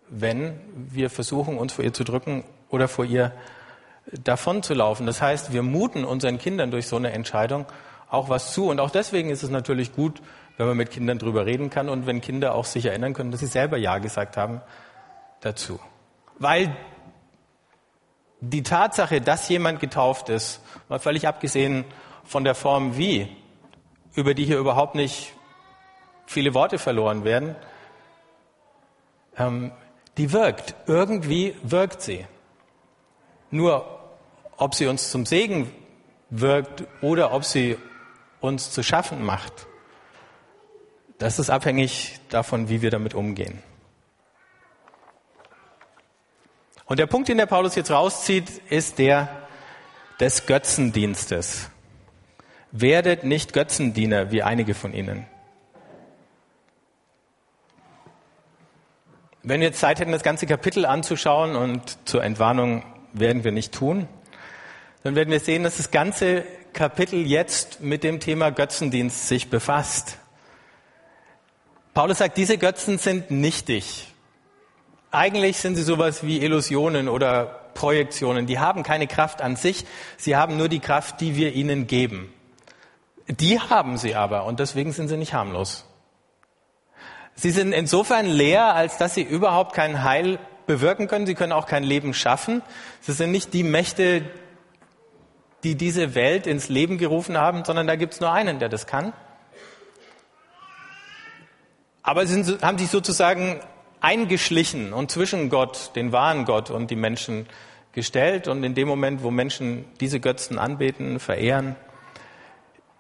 wenn 0.10 0.60
wir 0.76 1.10
versuchen, 1.10 1.58
uns 1.58 1.74
vor 1.74 1.84
ihr 1.84 1.94
zu 1.94 2.04
drücken 2.04 2.44
oder 2.70 2.88
vor 2.88 3.06
ihr 3.06 3.32
davon 4.12 4.64
zu 4.64 4.74
laufen. 4.74 5.06
Das 5.06 5.22
heißt, 5.22 5.54
wir 5.54 5.64
muten 5.64 6.06
unseren 6.06 6.38
Kindern 6.38 6.72
durch 6.72 6.88
so 6.88 6.96
eine 6.96 7.12
Entscheidung 7.12 7.66
auch 8.15 8.29
was 8.29 8.53
zu. 8.53 8.69
Und 8.69 8.79
auch 8.79 8.89
deswegen 8.89 9.29
ist 9.29 9.43
es 9.43 9.50
natürlich 9.50 9.93
gut, 9.93 10.22
wenn 10.57 10.67
man 10.67 10.77
mit 10.77 10.91
Kindern 10.91 11.19
drüber 11.19 11.45
reden 11.45 11.69
kann 11.69 11.89
und 11.89 12.05
wenn 12.05 12.22
Kinder 12.22 12.55
auch 12.55 12.65
sich 12.65 12.86
erinnern 12.86 13.13
können, 13.13 13.31
dass 13.31 13.41
sie 13.41 13.48
selber 13.48 13.77
Ja 13.77 13.98
gesagt 13.98 14.38
haben 14.38 14.62
dazu. 15.41 15.79
Weil 16.39 16.75
die 18.41 18.63
Tatsache, 18.63 19.22
dass 19.22 19.50
jemand 19.50 19.79
getauft 19.79 20.29
ist, 20.29 20.62
mal 20.89 21.00
völlig 21.00 21.27
abgesehen 21.27 21.86
von 22.24 22.43
der 22.43 22.55
Form 22.55 22.98
wie, 22.98 23.36
über 24.13 24.34
die 24.34 24.45
hier 24.45 24.57
überhaupt 24.57 24.95
nicht 24.95 25.34
viele 26.25 26.53
Worte 26.53 26.77
verloren 26.77 27.24
werden, 27.24 27.55
ähm, 29.38 29.72
die 30.17 30.31
wirkt. 30.31 30.75
Irgendwie 30.88 31.55
wirkt 31.63 32.01
sie. 32.01 32.25
Nur 33.51 34.00
ob 34.57 34.74
sie 34.74 34.88
uns 34.88 35.12
zum 35.12 35.25
Segen 35.25 35.72
wirkt 36.29 36.86
oder 37.01 37.34
ob 37.34 37.43
sie 37.43 37.77
uns 38.46 38.72
zu 38.72 38.84
schaffen 38.84 39.24
macht, 39.24 39.68
das 41.18 41.40
ist 41.40 41.50
abhängig 41.50 42.20
davon, 42.30 42.70
wie 42.70 42.82
wir 42.82 42.92
damit 42.92 43.14
umgehen. 43.14 43.62
Und 46.86 47.00
der 47.00 47.08
Punkt, 47.08 47.30
den 47.30 47.38
der 47.38 47.46
Paulus 47.46 47.75
jetzt 47.75 47.92
rauszieht, 47.92 48.50
ist 48.70 49.00
der 49.00 49.30
des 50.20 50.46
Götzendienstes. 50.46 51.70
Werdet 52.72 53.24
nicht 53.24 53.54
Götzendiener 53.54 54.32
wie 54.32 54.44
einige 54.44 54.74
von 54.74 54.94
ihnen. 54.94 55.25
Wenn 59.44 59.62
wir 59.62 59.68
jetzt 59.68 59.80
Zeit 59.80 60.00
hätten, 60.00 60.12
das 60.12 60.24
ganze 60.24 60.48
Kapitel 60.48 60.86
anzuschauen 60.86 61.56
und 61.56 61.98
zur 62.08 62.24
Entwarnung 62.24 62.84
werden 63.14 63.44
wir 63.44 63.52
nicht 63.52 63.74
tun, 63.74 64.08
dann 65.04 65.16
werden 65.16 65.30
wir 65.30 65.40
sehen, 65.40 65.64
dass 65.64 65.78
das 65.78 65.92
ganze 65.92 66.44
Kapitel 66.75 67.25
jetzt 67.25 67.79
mit 67.79 68.03
dem 68.03 68.20
Thema 68.20 68.51
Götzendienst 68.51 69.29
sich 69.29 69.50
befasst. 69.50 70.17
Paulus 71.94 72.17
sagt, 72.17 72.38
diese 72.38 72.58
Götzen 72.58 72.98
sind 72.98 73.32
nichtig. 73.32 74.13
Eigentlich 75.10 75.58
sind 75.58 75.77
sie 75.77 75.84
sowas 75.84 76.25
wie 76.25 76.41
Illusionen 76.44 77.08
oder 77.08 77.46
Projektionen. 77.75 78.46
Die 78.46 78.60
haben 78.60 78.84
keine 78.84 79.08
Kraft 79.08 79.41
an 79.41 79.55
sich, 79.55 79.86
sie 80.17 80.36
haben 80.36 80.58
nur 80.58 80.67
die 80.67 80.82
Kraft, 80.82 81.22
die 81.22 81.38
wir 81.38 81.53
ihnen 81.53 81.88
geben. 81.88 82.34
Die 83.27 83.58
haben 83.58 83.98
sie 83.98 84.13
aber 84.13 84.44
und 84.44 84.60
deswegen 84.60 84.91
sind 84.91 85.08
sie 85.08 85.15
nicht 85.15 85.34
harmlos. 85.34 85.86
Sie 87.36 87.51
sind 87.51 87.72
insofern 87.72 88.25
leer, 88.25 88.75
als 88.75 88.98
dass 88.98 89.15
sie 89.15 89.24
überhaupt 89.24 89.74
kein 89.74 90.03
Heil 90.03 90.39
bewirken 90.67 91.08
können. 91.08 91.25
Sie 91.25 91.36
können 91.36 91.53
auch 91.53 91.67
kein 91.67 91.84
Leben 91.84 92.13
schaffen. 92.13 92.62
Sie 93.00 93.13
sind 93.13 93.32
nicht 93.32 93.53
die 93.53 93.63
Mächte, 93.63 94.24
die 95.65 95.75
diese 95.75 96.13
Welt 96.13 96.45
ins 96.45 96.69
Leben 96.69 97.00
gerufen 97.00 97.38
haben, 97.38 97.65
sondern 97.65 97.88
da 97.88 97.95
gibt 97.95 98.13
es 98.13 98.22
nur 98.22 98.31
einen, 98.31 98.60
der 98.60 98.69
das 98.69 98.86
kann. 98.86 99.13
Aber 102.03 102.27
sie 102.27 102.43
sind, 102.43 102.62
haben 102.62 102.77
sich 102.77 102.91
sozusagen 102.91 103.60
eingeschlichen 104.00 104.93
und 104.93 105.10
zwischen 105.10 105.50
Gott, 105.50 105.95
den 105.95 106.12
wahren 106.12 106.45
Gott 106.45 106.69
und 106.69 106.91
die 106.91 106.95
Menschen 106.95 107.48
gestellt. 107.93 108.48
Und 108.48 108.63
in 108.63 108.75
dem 108.75 108.88
Moment, 108.88 109.24
wo 109.24 109.31
Menschen 109.31 109.86
diese 110.00 110.19
Götzen 110.19 110.60
anbeten, 110.60 111.19
verehren, 111.19 111.75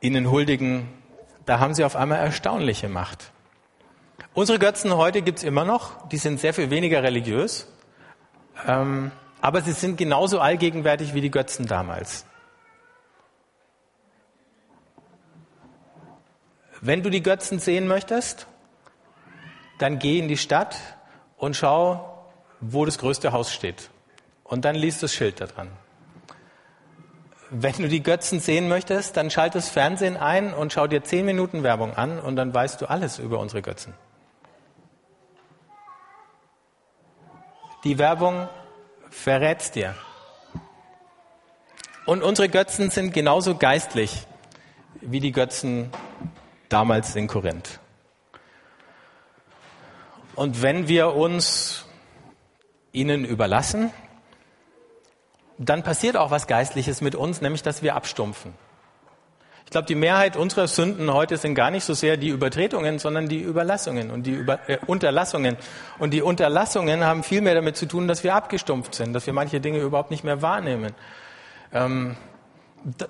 ihnen 0.01 0.31
huldigen, 0.31 0.87
da 1.45 1.59
haben 1.59 1.75
sie 1.75 1.83
auf 1.83 1.95
einmal 1.95 2.17
erstaunliche 2.17 2.89
Macht. 2.89 3.31
Unsere 4.33 4.57
Götzen 4.57 4.97
heute 4.97 5.21
gibt's 5.21 5.43
immer 5.43 5.65
noch, 5.65 6.07
die 6.09 6.17
sind 6.17 6.39
sehr 6.39 6.55
viel 6.55 6.71
weniger 6.71 7.03
religiös, 7.03 7.71
ähm, 8.67 9.11
aber 9.39 9.61
sie 9.61 9.73
sind 9.73 9.97
genauso 9.97 10.39
allgegenwärtig 10.39 11.13
wie 11.13 11.21
die 11.21 11.29
Götzen 11.29 11.67
damals. 11.67 12.25
Wenn 16.85 17.01
du 17.01 17.09
die 17.09 17.23
Götzen 17.23 17.57
sehen 17.57 17.87
möchtest, 17.87 18.45
dann 19.79 19.97
geh 19.97 20.19
in 20.19 20.27
die 20.27 20.37
Stadt 20.37 20.75
und 21.35 21.55
schau, 21.55 22.27
wo 22.61 22.85
das 22.85 22.99
größte 22.99 23.31
Haus 23.31 23.51
steht. 23.51 23.89
Und 24.43 24.65
dann 24.65 24.75
liest 24.75 25.01
das 25.01 25.11
Schild 25.11 25.41
da 25.41 25.47
dran. 25.47 25.71
Wenn 27.49 27.73
du 27.73 27.87
die 27.87 28.03
Götzen 28.03 28.39
sehen 28.39 28.69
möchtest, 28.69 29.17
dann 29.17 29.31
schalt 29.31 29.55
das 29.55 29.67
Fernsehen 29.67 30.15
ein 30.15 30.53
und 30.53 30.73
schau 30.73 30.85
dir 30.85 31.03
zehn 31.03 31.25
Minuten 31.25 31.63
Werbung 31.63 31.95
an 31.95 32.19
und 32.19 32.35
dann 32.35 32.53
weißt 32.53 32.79
du 32.79 32.85
alles 32.87 33.17
über 33.17 33.39
unsere 33.39 33.63
Götzen. 33.63 33.95
Die 37.83 37.97
Werbung 37.97 38.47
verrät's 39.09 39.71
dir. 39.71 39.95
Und 42.05 42.21
unsere 42.21 42.47
Götzen 42.47 42.91
sind 42.91 43.11
genauso 43.11 43.55
geistlich 43.55 44.27
wie 45.01 45.19
die 45.19 45.31
Götzen 45.31 45.89
damals 46.69 47.15
in 47.15 47.27
Korinth. 47.27 47.79
Und 50.35 50.61
wenn 50.61 50.87
wir 50.87 51.15
uns 51.15 51.85
ihnen 52.91 53.25
überlassen, 53.25 53.91
dann 55.57 55.83
passiert 55.83 56.17
auch 56.17 56.31
was 56.31 56.47
Geistliches 56.47 57.01
mit 57.01 57.15
uns, 57.15 57.41
nämlich 57.41 57.63
dass 57.63 57.81
wir 57.81 57.95
abstumpfen. 57.95 58.53
Ich 59.65 59.71
glaube, 59.71 59.87
die 59.87 59.95
Mehrheit 59.95 60.37
unserer 60.37 60.67
Sünden 60.67 61.11
heute 61.11 61.37
sind 61.37 61.55
gar 61.55 61.71
nicht 61.71 61.83
so 61.83 61.93
sehr 61.93 62.17
die 62.17 62.29
Übertretungen, 62.29 62.99
sondern 62.99 63.27
die 63.27 63.39
Überlassungen 63.39 64.11
und 64.11 64.23
die 64.23 64.31
Über 64.31 64.69
äh, 64.69 64.77
Unterlassungen. 64.85 65.57
Und 65.97 66.11
die 66.11 66.21
Unterlassungen 66.21 67.03
haben 67.03 67.23
viel 67.23 67.41
mehr 67.41 67.55
damit 67.55 67.75
zu 67.75 67.87
tun, 67.87 68.07
dass 68.07 68.23
wir 68.23 68.35
abgestumpft 68.35 68.93
sind, 68.93 69.13
dass 69.13 69.25
wir 69.25 69.33
manche 69.33 69.59
Dinge 69.59 69.79
überhaupt 69.79 70.11
nicht 70.11 70.23
mehr 70.23 70.41
wahrnehmen. 70.41 70.93
Ähm, 71.73 72.15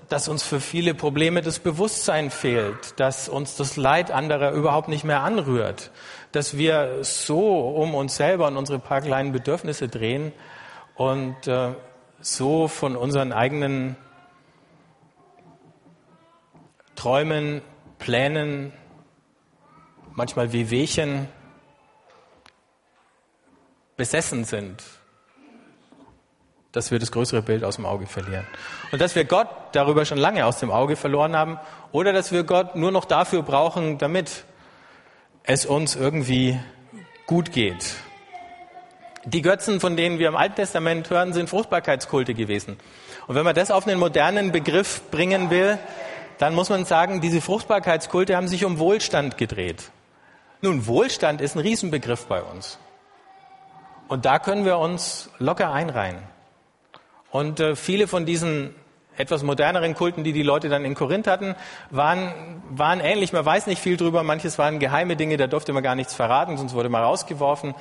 dass 0.07 0.29
uns 0.29 0.43
für 0.43 0.61
viele 0.61 0.93
Probleme 0.93 1.41
das 1.41 1.59
Bewusstsein 1.59 2.31
fehlt, 2.31 2.97
dass 2.97 3.27
uns 3.27 3.57
das 3.57 3.75
Leid 3.75 4.09
anderer 4.09 4.51
überhaupt 4.51 4.87
nicht 4.87 5.03
mehr 5.03 5.21
anrührt, 5.21 5.91
dass 6.31 6.57
wir 6.57 7.03
so 7.03 7.59
um 7.69 7.93
uns 7.93 8.15
selber 8.15 8.47
und 8.47 8.55
unsere 8.55 8.79
paar 8.79 9.01
kleinen 9.01 9.33
Bedürfnisse 9.33 9.89
drehen 9.89 10.31
und 10.95 11.47
äh, 11.47 11.73
so 12.21 12.69
von 12.69 12.95
unseren 12.95 13.33
eigenen 13.33 13.97
Träumen, 16.95 17.61
Plänen, 17.99 18.71
manchmal 20.13 20.53
wie 20.53 20.69
Wehchen 20.69 21.27
besessen 23.97 24.45
sind 24.45 24.83
dass 26.75 26.91
wir 26.91 26.99
das 26.99 27.11
größere 27.11 27.41
Bild 27.41 27.63
aus 27.63 27.77
dem 27.77 27.85
Auge 27.85 28.05
verlieren. 28.05 28.45
Und 28.91 29.01
dass 29.01 29.15
wir 29.15 29.25
Gott 29.25 29.47
darüber 29.71 30.05
schon 30.05 30.17
lange 30.17 30.45
aus 30.45 30.59
dem 30.59 30.71
Auge 30.71 30.95
verloren 30.95 31.35
haben 31.35 31.59
oder 31.91 32.11
dass 32.11 32.31
wir 32.31 32.43
Gott 32.43 32.75
nur 32.75 32.91
noch 32.91 33.05
dafür 33.05 33.43
brauchen, 33.43 33.97
damit 33.97 34.43
es 35.43 35.65
uns 35.65 35.95
irgendwie 35.95 36.59
gut 37.27 37.51
geht. 37.51 37.95
Die 39.23 39.41
Götzen, 39.41 39.79
von 39.79 39.95
denen 39.97 40.19
wir 40.19 40.27
im 40.27 40.35
Alten 40.35 40.55
Testament 40.55 41.09
hören, 41.09 41.33
sind 41.33 41.49
Fruchtbarkeitskulte 41.49 42.33
gewesen. 42.33 42.77
Und 43.25 43.35
wenn 43.35 43.45
man 43.45 43.55
das 43.55 43.71
auf 43.71 43.87
einen 43.87 43.99
modernen 43.99 44.51
Begriff 44.51 45.01
bringen 45.09 45.49
will, 45.49 45.79
dann 46.37 46.53
muss 46.53 46.69
man 46.69 46.85
sagen, 46.85 47.21
diese 47.21 47.41
Fruchtbarkeitskulte 47.41 48.35
haben 48.35 48.47
sich 48.47 48.65
um 48.65 48.77
Wohlstand 48.77 49.37
gedreht. 49.37 49.91
Nun, 50.61 50.85
Wohlstand 50.85 51.41
ist 51.41 51.55
ein 51.55 51.59
Riesenbegriff 51.59 52.25
bei 52.27 52.43
uns. 52.43 52.77
Und 54.07 54.25
da 54.25 54.37
können 54.39 54.65
wir 54.65 54.77
uns 54.77 55.29
locker 55.39 55.71
einreihen. 55.71 56.34
Und 57.35 57.59
äh, 57.59 57.75
viele 57.75 58.07
von 58.07 58.25
diesen 58.25 58.73
etwas 59.17 59.43
moderneren 59.43 59.93
Kulten, 59.93 60.23
die 60.23 60.31
die 60.31 60.41
Leute 60.41 60.69
dann 60.69 60.85
in 60.85 60.95
Korinth 60.95 61.27
hatten, 61.27 61.55
waren, 61.89 62.61
waren 62.69 63.01
ähnlich. 63.01 63.33
Man 63.33 63.45
weiß 63.45 63.67
nicht 63.67 63.81
viel 63.81 63.97
drüber. 63.97 64.23
Manches 64.23 64.57
waren 64.57 64.79
geheime 64.79 65.17
Dinge, 65.17 65.35
da 65.35 65.45
durfte 65.45 65.73
man 65.73 65.83
gar 65.83 65.95
nichts 65.95 66.13
verraten, 66.13 66.55
sonst 66.55 66.73
wurde 66.75 66.87
man 66.87 67.03
rausgeworfen. 67.03 67.75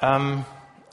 Ähm, 0.00 0.46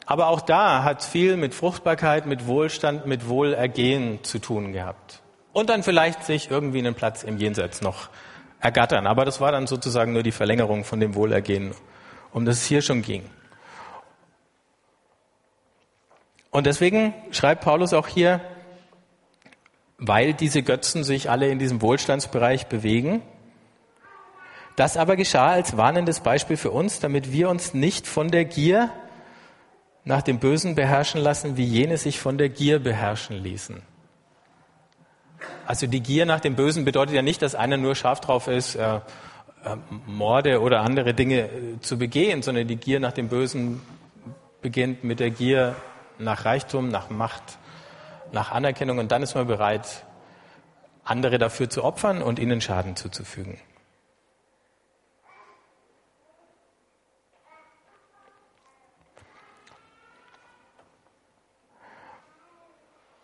aber 0.05 0.27
auch 0.27 0.41
da 0.41 0.83
hat 0.83 1.03
viel 1.03 1.37
mit 1.37 1.53
Fruchtbarkeit, 1.53 2.25
mit 2.25 2.47
Wohlstand, 2.47 3.05
mit 3.05 3.29
Wohlergehen 3.29 4.21
zu 4.25 4.39
tun 4.39 4.73
gehabt. 4.73 5.21
Und 5.53 5.69
dann 5.69 5.83
vielleicht 5.83 6.25
sich 6.25 6.51
irgendwie 6.51 6.79
einen 6.79 6.95
Platz 6.95 7.23
im 7.23 7.37
Jenseits 7.37 7.81
noch 7.81 8.09
ergattern. 8.59 9.07
Aber 9.07 9.23
das 9.23 9.39
war 9.39 9.53
dann 9.53 9.67
sozusagen 9.67 10.11
nur 10.11 10.23
die 10.23 10.33
Verlängerung 10.33 10.83
von 10.83 10.99
dem 10.99 11.15
Wohlergehen, 11.15 11.73
um 12.33 12.43
das 12.43 12.57
es 12.57 12.65
hier 12.65 12.81
schon 12.81 13.03
ging. 13.03 13.23
Und 16.53 16.67
deswegen 16.67 17.15
schreibt 17.31 17.63
Paulus 17.63 17.93
auch 17.93 18.07
hier, 18.07 18.39
weil 19.97 20.35
diese 20.35 20.61
Götzen 20.61 21.03
sich 21.03 21.29
alle 21.31 21.49
in 21.49 21.57
diesem 21.57 21.81
Wohlstandsbereich 21.81 22.67
bewegen. 22.67 23.23
Das 24.75 24.95
aber 24.95 25.15
geschah 25.15 25.47
als 25.47 25.77
warnendes 25.77 26.19
Beispiel 26.19 26.55
für 26.55 26.69
uns, 26.69 26.99
damit 26.99 27.31
wir 27.31 27.49
uns 27.49 27.73
nicht 27.73 28.05
von 28.07 28.29
der 28.29 28.45
Gier 28.45 28.91
nach 30.03 30.21
dem 30.21 30.37
Bösen 30.37 30.75
beherrschen 30.75 31.21
lassen, 31.21 31.57
wie 31.57 31.63
jene 31.63 31.97
sich 31.97 32.19
von 32.19 32.37
der 32.37 32.49
Gier 32.49 32.77
beherrschen 32.77 33.41
ließen. 33.41 33.81
Also 35.65 35.87
die 35.87 36.01
Gier 36.01 36.27
nach 36.27 36.39
dem 36.39 36.55
Bösen 36.55 36.85
bedeutet 36.85 37.15
ja 37.15 37.23
nicht, 37.23 37.41
dass 37.41 37.55
einer 37.55 37.77
nur 37.77 37.95
scharf 37.95 38.19
drauf 38.19 38.47
ist, 38.47 38.75
äh, 38.75 38.97
äh, 38.97 38.99
Morde 40.05 40.61
oder 40.61 40.81
andere 40.81 41.15
Dinge 41.15 41.45
äh, 41.45 41.79
zu 41.79 41.97
begehen, 41.97 42.43
sondern 42.43 42.67
die 42.67 42.75
Gier 42.75 42.99
nach 42.99 43.13
dem 43.13 43.27
Bösen 43.27 43.81
beginnt 44.61 45.03
mit 45.03 45.19
der 45.19 45.31
Gier 45.31 45.75
nach 46.19 46.45
Reichtum, 46.45 46.89
nach 46.89 47.09
Macht, 47.09 47.57
nach 48.31 48.51
Anerkennung 48.51 48.97
und 48.99 49.11
dann 49.11 49.23
ist 49.23 49.35
man 49.35 49.47
bereit, 49.47 50.05
andere 51.03 51.37
dafür 51.37 51.69
zu 51.69 51.83
opfern 51.83 52.21
und 52.21 52.39
ihnen 52.39 52.61
Schaden 52.61 52.95
zuzufügen. 52.95 53.59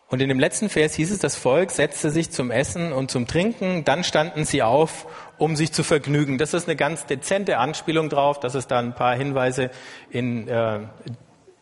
Und 0.09 0.23
in 0.23 0.29
dem 0.29 0.39
letzten 0.39 0.69
Vers 0.69 0.95
hieß 0.95 1.11
es, 1.11 1.19
das 1.19 1.35
Volk 1.35 1.69
setzte 1.69 2.09
sich 2.09 2.31
zum 2.31 2.49
Essen 2.49 2.91
und 2.91 3.11
zum 3.11 3.27
Trinken, 3.27 3.85
dann 3.85 4.03
standen 4.03 4.43
sie 4.43 4.63
auf, 4.63 5.05
um 5.37 5.55
sich 5.55 5.71
zu 5.71 5.83
vergnügen. 5.83 6.39
Das 6.39 6.55
ist 6.55 6.67
eine 6.67 6.75
ganz 6.75 7.05
dezente 7.05 7.59
Anspielung 7.59 8.09
drauf, 8.09 8.39
dass 8.39 8.55
es 8.55 8.65
da 8.65 8.79
ein 8.79 8.95
paar 8.95 9.15
Hinweise 9.15 9.69
in 10.09 10.47
äh, 10.47 10.79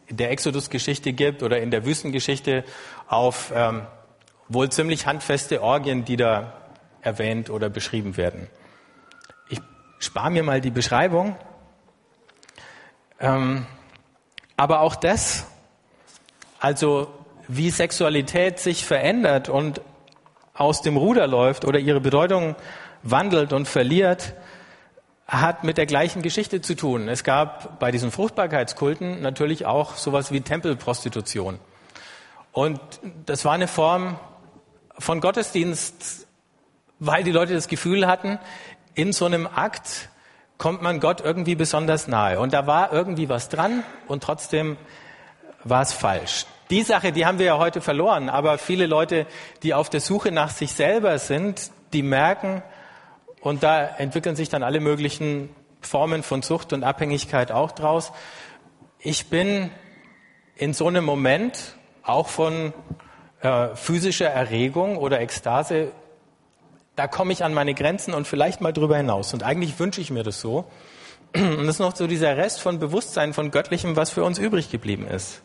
der 0.10 0.32
Exodus-Geschichte 0.32 1.14
gibt 1.14 1.44
oder 1.44 1.60
in 1.60 1.72
der 1.72 1.86
Wüstengeschichte 1.86 2.64
auf 3.08 3.52
ähm, 3.54 3.84
wohl 4.48 4.70
ziemlich 4.70 5.06
handfeste 5.06 5.62
Orgien, 5.62 6.06
die 6.06 6.18
da 6.18 6.54
erwähnt 7.02 7.50
oder 7.50 7.70
beschrieben 7.70 8.18
werden. 8.18 8.48
Ich 9.50 9.60
spare 10.00 10.32
mir 10.32 10.44
mal 10.44 10.62
die 10.62 10.72
Beschreibung. 10.72 11.36
Ähm, 13.20 13.66
aber 14.56 14.82
auch 14.82 14.96
das, 14.96 15.46
also 16.60 17.14
wie 17.48 17.70
Sexualität 17.70 18.60
sich 18.60 18.86
verändert 18.86 19.50
und 19.50 19.82
aus 20.54 20.82
dem 20.82 20.98
Ruder 20.98 21.28
läuft 21.28 21.66
oder 21.66 21.80
ihre 21.80 22.02
Bedeutung 22.02 22.56
wandelt 23.04 23.54
und 23.54 23.68
verliert, 23.68 24.34
hat 25.28 25.64
mit 25.64 25.78
der 25.78 25.86
gleichen 25.86 26.22
Geschichte 26.22 26.62
zu 26.62 26.76
tun. 26.76 27.10
Es 27.10 27.24
gab 27.24 27.80
bei 27.80 27.92
diesen 27.92 28.12
Fruchtbarkeitskulten 28.12 29.22
natürlich 29.22 29.66
auch 29.66 29.96
sowas 29.96 30.32
wie 30.32 30.42
Tempelprostitution. 30.42 31.60
Und 32.54 32.80
das 33.26 33.44
war 33.44 33.52
eine 33.52 33.68
Form 33.68 34.18
von 34.98 35.20
Gottesdienst, 35.20 36.28
weil 37.00 37.24
die 37.24 37.32
Leute 37.32 37.54
das 37.54 37.68
Gefühl 37.68 38.08
hatten, 38.08 38.40
in 38.96 39.14
so 39.14 39.26
einem 39.26 39.48
Akt 39.48 40.10
kommt 40.58 40.82
man 40.82 41.00
Gott 41.00 41.22
irgendwie 41.22 41.56
besonders 41.56 42.08
nahe. 42.08 42.40
Und 42.40 42.54
da 42.54 42.66
war 42.66 42.92
irgendwie 42.92 43.30
was 43.30 43.50
dran 43.50 43.84
und 44.08 44.24
trotzdem 44.24 44.78
war 45.64 45.82
es 45.82 45.94
falsch. 45.94 46.46
Die 46.70 46.84
Sache, 46.84 47.12
die 47.12 47.26
haben 47.26 47.38
wir 47.38 47.46
ja 47.46 47.58
heute 47.58 47.82
verloren, 47.82 48.30
aber 48.30 48.58
viele 48.58 48.88
Leute, 48.88 49.28
die 49.62 49.74
auf 49.74 49.90
der 49.90 50.02
Suche 50.02 50.32
nach 50.32 50.50
sich 50.50 50.74
selber 50.74 51.20
sind, 51.20 51.72
die 51.94 52.02
merken, 52.02 52.64
und 53.48 53.64
da 53.64 53.86
entwickeln 53.86 54.36
sich 54.36 54.50
dann 54.50 54.64
alle 54.64 54.80
möglichen 54.80 55.50
Formen 55.82 56.24
von 56.24 56.42
Sucht 56.42 56.74
und 56.74 56.84
Abhängigkeit 56.84 57.52
auch 57.52 57.72
draus. 57.72 58.12
Ich 59.00 59.28
bin 59.28 59.72
in 60.56 60.74
so 60.74 60.88
einem 60.88 61.06
Moment 61.06 61.76
auch 62.04 62.28
von 62.28 62.74
äh, 63.42 63.76
physischer 63.76 64.28
Erregung 64.28 64.98
oder 64.98 65.22
Ekstase, 65.22 65.92
da 66.96 67.08
komme 67.08 67.32
ich 67.32 67.44
an 67.44 67.54
meine 67.54 67.74
Grenzen 67.74 68.14
und 68.14 68.28
vielleicht 68.28 68.60
mal 68.60 68.74
drüber 68.74 68.98
hinaus. 68.98 69.34
Und 69.34 69.44
eigentlich 69.44 69.80
wünsche 69.80 70.02
ich 70.02 70.10
mir 70.10 70.24
das 70.24 70.42
so. 70.42 70.66
Und 71.36 71.60
das 71.60 71.76
ist 71.76 71.80
noch 71.80 71.96
so 71.96 72.08
dieser 72.08 72.36
Rest 72.36 72.60
von 72.60 72.80
Bewusstsein, 72.80 73.34
von 73.34 73.52
Göttlichem, 73.52 73.96
was 73.96 74.10
für 74.10 74.24
uns 74.24 74.40
übrig 74.40 74.72
geblieben 74.72 75.06
ist. 75.08 75.44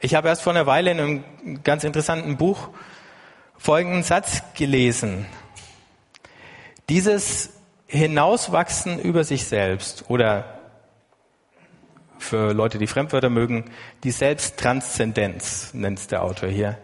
Ich 0.00 0.16
habe 0.16 0.28
erst 0.28 0.42
vor 0.42 0.52
einer 0.52 0.66
Weile 0.66 0.90
in 0.90 1.00
einem 1.00 1.62
ganz 1.62 1.84
interessanten 1.84 2.36
Buch 2.36 2.70
folgenden 3.56 4.02
Satz 4.02 4.42
gelesen. 4.54 5.26
Dieses 6.92 7.48
Hinauswachsen 7.86 8.98
über 8.98 9.24
sich 9.24 9.46
selbst 9.46 10.04
oder 10.10 10.58
für 12.18 12.52
Leute, 12.52 12.76
die 12.76 12.86
Fremdwörter 12.86 13.30
mögen, 13.30 13.70
die 14.04 14.10
Selbsttranszendenz 14.10 15.72
nennt 15.72 16.00
es 16.00 16.08
der 16.08 16.22
Autor 16.22 16.50
hier, 16.50 16.76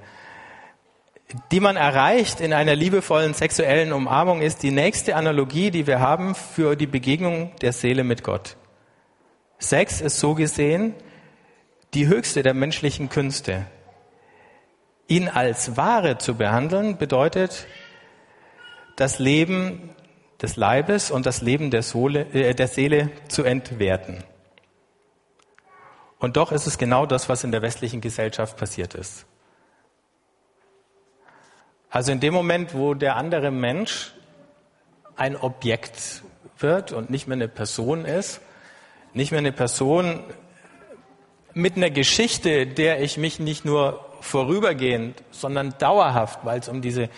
die 1.53 1.61
man 1.61 1.77
erreicht 1.77 2.41
in 2.41 2.55
einer 2.55 2.75
liebevollen 2.75 3.35
sexuellen 3.35 3.93
Umarmung, 3.93 4.41
ist 4.41 4.63
die 4.63 4.71
nächste 4.71 5.15
Analogie, 5.15 5.71
die 5.71 5.87
wir 5.87 6.01
haben 6.01 6.35
für 6.35 6.75
die 6.75 6.87
Begegnung 6.87 7.55
der 7.61 7.75
Seele 7.75 8.03
mit 8.03 8.25
Gott. 8.25 8.57
Sex 9.59 10.01
ist 10.01 10.19
so 10.19 10.35
gesehen 10.35 10.95
die 11.93 12.07
höchste 12.07 12.43
der 12.43 12.55
menschlichen 12.55 13.11
Künste. 13.11 13.67
Ihn 15.07 15.29
als 15.29 15.77
Ware 15.77 16.17
zu 16.17 16.35
behandeln 16.35 16.97
bedeutet, 16.97 17.67
das 18.97 19.19
Leben 19.19 19.91
des 20.41 20.57
Leibes 20.57 21.11
und 21.11 21.27
das 21.27 21.43
Leben 21.43 21.71
der, 21.71 21.83
Sohle, 21.83 22.27
äh, 22.33 22.55
der 22.55 22.69
Seele 22.69 23.11
zu 23.29 23.43
entwerten. 23.45 24.23
Und 26.19 26.37
doch 26.37 26.53
ist 26.53 26.67
es 26.67 26.79
genau 26.79 27.07
das, 27.07 27.29
was 27.29 27.45
in 27.45 27.53
der 27.53 27.63
westlichen 27.63 28.01
Gesellschaft 28.01 28.57
passiert 28.57 28.95
ist. 28.95 29.27
Also 31.91 32.13
in 32.13 32.21
dem 32.21 32.35
Moment, 32.35 32.75
wo 32.75 32.95
der 32.95 33.17
andere 33.17 33.51
Mensch 33.51 34.13
ein 35.17 35.37
Objekt 35.37 36.23
wird 36.59 36.93
und 36.93 37.11
nicht 37.11 37.29
mehr 37.29 37.37
eine 37.37 37.49
Person 37.49 38.05
ist, 38.05 38.41
nicht 39.15 39.31
mehr 39.31 39.39
eine 39.39 39.53
Person 39.53 40.23
mit 41.55 41.77
einer 41.77 41.91
Geschichte, 41.91 42.67
der 42.67 43.01
ich 43.01 43.17
mich 43.17 43.41
nicht 43.41 43.65
nur 43.65 44.05
vorübergehend, 44.21 45.23
sondern 45.31 45.75
dauerhaft, 45.79 46.41
weil 46.45 46.61
es 46.61 46.69
um 46.69 46.83
diese 46.83 47.09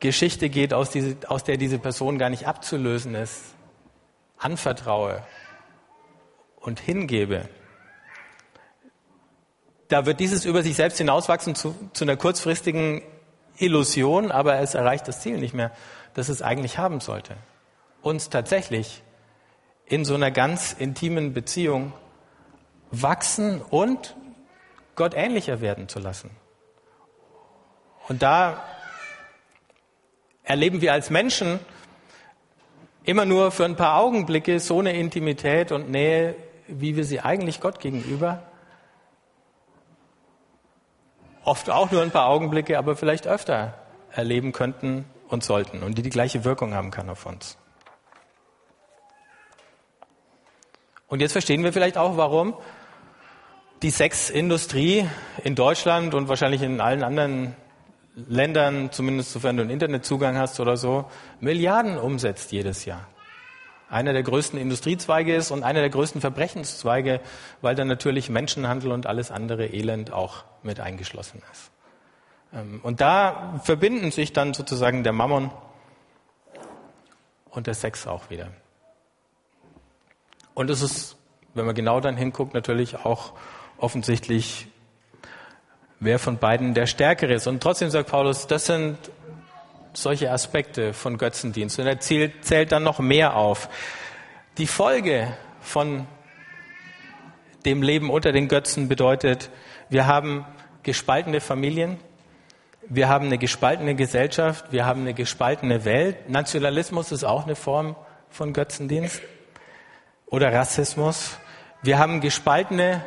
Geschichte 0.00 0.48
geht, 0.50 0.74
aus, 0.74 0.90
diese, 0.90 1.16
aus 1.28 1.44
der 1.44 1.56
diese 1.56 1.78
Person 1.78 2.18
gar 2.18 2.30
nicht 2.30 2.46
abzulösen 2.46 3.14
ist, 3.14 3.42
anvertraue 4.38 5.22
und 6.60 6.80
hingebe, 6.80 7.48
da 9.88 10.04
wird 10.04 10.20
dieses 10.20 10.44
über 10.44 10.62
sich 10.62 10.76
selbst 10.76 10.98
hinauswachsen 10.98 11.54
zu, 11.54 11.74
zu 11.92 12.04
einer 12.04 12.16
kurzfristigen 12.16 13.02
Illusion, 13.56 14.30
aber 14.32 14.58
es 14.58 14.74
erreicht 14.74 15.06
das 15.08 15.20
Ziel 15.20 15.38
nicht 15.38 15.54
mehr, 15.54 15.70
das 16.14 16.28
es 16.28 16.42
eigentlich 16.42 16.78
haben 16.78 17.00
sollte. 17.00 17.36
Uns 18.02 18.28
tatsächlich 18.28 19.02
in 19.86 20.04
so 20.04 20.14
einer 20.14 20.30
ganz 20.30 20.72
intimen 20.72 21.32
Beziehung 21.32 21.92
wachsen 22.90 23.62
und 23.62 24.16
Gott 24.96 25.14
ähnlicher 25.14 25.60
werden 25.60 25.88
zu 25.88 25.98
lassen. 25.98 26.30
Und 28.08 28.22
da 28.22 28.62
erleben 30.46 30.80
wir 30.80 30.94
als 30.94 31.10
Menschen 31.10 31.60
immer 33.04 33.26
nur 33.26 33.50
für 33.50 33.66
ein 33.66 33.76
paar 33.76 34.00
Augenblicke 34.00 34.58
so 34.58 34.80
eine 34.80 34.94
Intimität 34.94 35.70
und 35.70 35.90
Nähe, 35.90 36.34
wie 36.66 36.96
wir 36.96 37.04
sie 37.04 37.20
eigentlich 37.20 37.60
Gott 37.60 37.80
gegenüber 37.80 38.42
oft 41.46 41.70
auch 41.70 41.90
nur 41.92 42.02
ein 42.02 42.10
paar 42.10 42.26
Augenblicke, 42.26 42.76
aber 42.76 42.96
vielleicht 42.96 43.26
öfter 43.26 43.74
erleben 44.10 44.52
könnten 44.52 45.04
und 45.28 45.44
sollten 45.44 45.82
und 45.82 45.96
die 45.96 46.02
die 46.02 46.10
gleiche 46.10 46.44
Wirkung 46.44 46.74
haben 46.74 46.90
kann 46.90 47.08
auf 47.08 47.24
uns. 47.24 47.56
Und 51.08 51.20
jetzt 51.20 51.32
verstehen 51.32 51.62
wir 51.62 51.72
vielleicht 51.72 51.96
auch, 51.96 52.16
warum 52.16 52.54
die 53.82 53.90
Sexindustrie 53.90 55.08
in 55.44 55.54
Deutschland 55.54 56.14
und 56.14 56.28
wahrscheinlich 56.28 56.62
in 56.62 56.80
allen 56.80 57.04
anderen 57.04 57.54
Ländern, 58.16 58.90
zumindest 58.92 59.32
sofern 59.32 59.56
du 59.56 59.62
einen 59.62 59.70
Internetzugang 59.70 60.38
hast 60.38 60.58
oder 60.58 60.76
so, 60.76 61.04
Milliarden 61.40 61.98
umsetzt 61.98 62.50
jedes 62.50 62.86
Jahr. 62.86 63.06
Einer 63.88 64.12
der 64.12 64.22
größten 64.22 64.58
Industriezweige 64.58 65.36
ist 65.36 65.50
und 65.50 65.62
einer 65.62 65.80
der 65.80 65.90
größten 65.90 66.20
Verbrechenszweige, 66.20 67.20
weil 67.60 67.74
da 67.74 67.84
natürlich 67.84 68.30
Menschenhandel 68.30 68.90
und 68.90 69.06
alles 69.06 69.30
andere 69.30 69.66
Elend 69.66 70.12
auch 70.12 70.44
mit 70.62 70.80
eingeschlossen 70.80 71.42
ist. 71.52 71.70
Ähm, 72.52 72.80
und 72.82 73.00
da 73.00 73.60
verbinden 73.62 74.10
sich 74.10 74.32
dann 74.32 74.54
sozusagen 74.54 75.04
der 75.04 75.12
Mammon 75.12 75.50
und 77.50 77.66
der 77.66 77.74
Sex 77.74 78.06
auch 78.06 78.30
wieder. 78.30 78.48
Und 80.54 80.70
es 80.70 80.80
ist, 80.80 81.16
wenn 81.54 81.66
man 81.66 81.74
genau 81.74 82.00
dann 82.00 82.16
hinguckt, 82.16 82.54
natürlich 82.54 83.04
auch 83.04 83.34
offensichtlich, 83.78 84.68
wer 86.00 86.18
von 86.18 86.38
beiden 86.38 86.74
der 86.74 86.86
Stärkere 86.86 87.34
ist. 87.34 87.46
Und 87.46 87.62
trotzdem 87.62 87.90
sagt 87.90 88.10
Paulus, 88.10 88.46
das 88.46 88.66
sind 88.66 88.98
solche 89.92 90.30
Aspekte 90.30 90.92
von 90.92 91.18
Götzendienst. 91.18 91.78
Und 91.78 91.86
er 91.86 92.00
zählt, 92.00 92.44
zählt 92.44 92.72
dann 92.72 92.82
noch 92.82 92.98
mehr 92.98 93.36
auf. 93.36 93.68
Die 94.58 94.66
Folge 94.66 95.36
von 95.60 96.06
dem 97.64 97.82
Leben 97.82 98.10
unter 98.10 98.32
den 98.32 98.48
Götzen 98.48 98.88
bedeutet, 98.88 99.50
wir 99.88 100.06
haben 100.06 100.44
gespaltene 100.82 101.40
Familien, 101.40 101.98
wir 102.88 103.08
haben 103.08 103.26
eine 103.26 103.38
gespaltene 103.38 103.96
Gesellschaft, 103.96 104.66
wir 104.70 104.86
haben 104.86 105.00
eine 105.00 105.14
gespaltene 105.14 105.84
Welt. 105.84 106.28
Nationalismus 106.28 107.10
ist 107.10 107.24
auch 107.24 107.44
eine 107.44 107.56
Form 107.56 107.96
von 108.30 108.52
Götzendienst 108.52 109.20
oder 110.26 110.52
Rassismus. 110.52 111.38
Wir 111.82 111.98
haben 111.98 112.20
gespaltene 112.20 113.04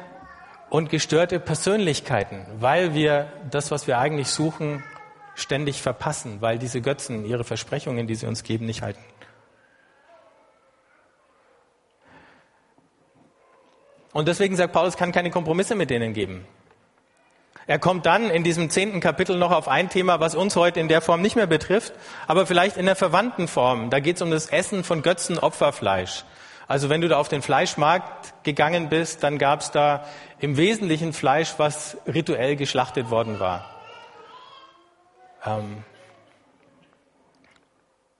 und 0.69 0.89
gestörte 0.89 1.39
Persönlichkeiten, 1.39 2.45
weil 2.59 2.93
wir 2.93 3.31
das, 3.49 3.71
was 3.71 3.87
wir 3.87 3.97
eigentlich 3.97 4.29
suchen, 4.29 4.83
ständig 5.35 5.81
verpassen, 5.81 6.41
weil 6.41 6.59
diese 6.59 6.81
Götzen 6.81 7.25
ihre 7.25 7.43
Versprechungen, 7.43 8.07
die 8.07 8.15
sie 8.15 8.27
uns 8.27 8.43
geben, 8.43 8.65
nicht 8.65 8.81
halten. 8.81 9.03
Und 14.11 14.27
deswegen 14.27 14.55
sagt 14.55 14.73
Paulus, 14.73 14.97
kann 14.97 15.11
keine 15.11 15.29
Kompromisse 15.29 15.75
mit 15.75 15.89
denen 15.89 16.13
geben. 16.13 16.45
Er 17.67 17.77
kommt 17.77 18.07
dann 18.07 18.31
in 18.31 18.43
diesem 18.43 18.71
zehnten 18.71 18.99
Kapitel 18.99 19.37
noch 19.37 19.51
auf 19.51 19.67
ein 19.67 19.89
Thema, 19.89 20.19
was 20.19 20.33
uns 20.33 20.55
heute 20.55 20.79
in 20.79 20.87
der 20.87 21.01
Form 21.01 21.21
nicht 21.21 21.35
mehr 21.35 21.45
betrifft, 21.45 21.93
aber 22.25 22.47
vielleicht 22.47 22.77
in 22.77 22.87
der 22.87 22.95
verwandten 22.95 23.47
Form. 23.47 23.91
Da 23.91 23.99
geht 23.99 24.15
es 24.15 24.23
um 24.23 24.31
das 24.31 24.47
Essen 24.47 24.83
von 24.83 25.03
Götzenopferfleisch. 25.03 26.25
Also 26.69 26.87
wenn 26.87 27.01
du 27.01 27.07
da 27.07 27.17
auf 27.17 27.29
den 27.29 27.41
Fleischmarkt 27.41 28.43
gegangen 28.43 28.89
bist, 28.89 29.23
dann 29.23 29.39
gab 29.39 29.61
es 29.61 29.71
da 29.71 30.05
im 30.39 30.55
Wesentlichen 30.55 31.13
Fleisch, 31.13 31.55
was 31.57 31.97
rituell 32.05 32.55
geschlachtet 32.55 33.09
worden 33.09 33.39
war. 33.39 33.65
Ähm 35.43 35.83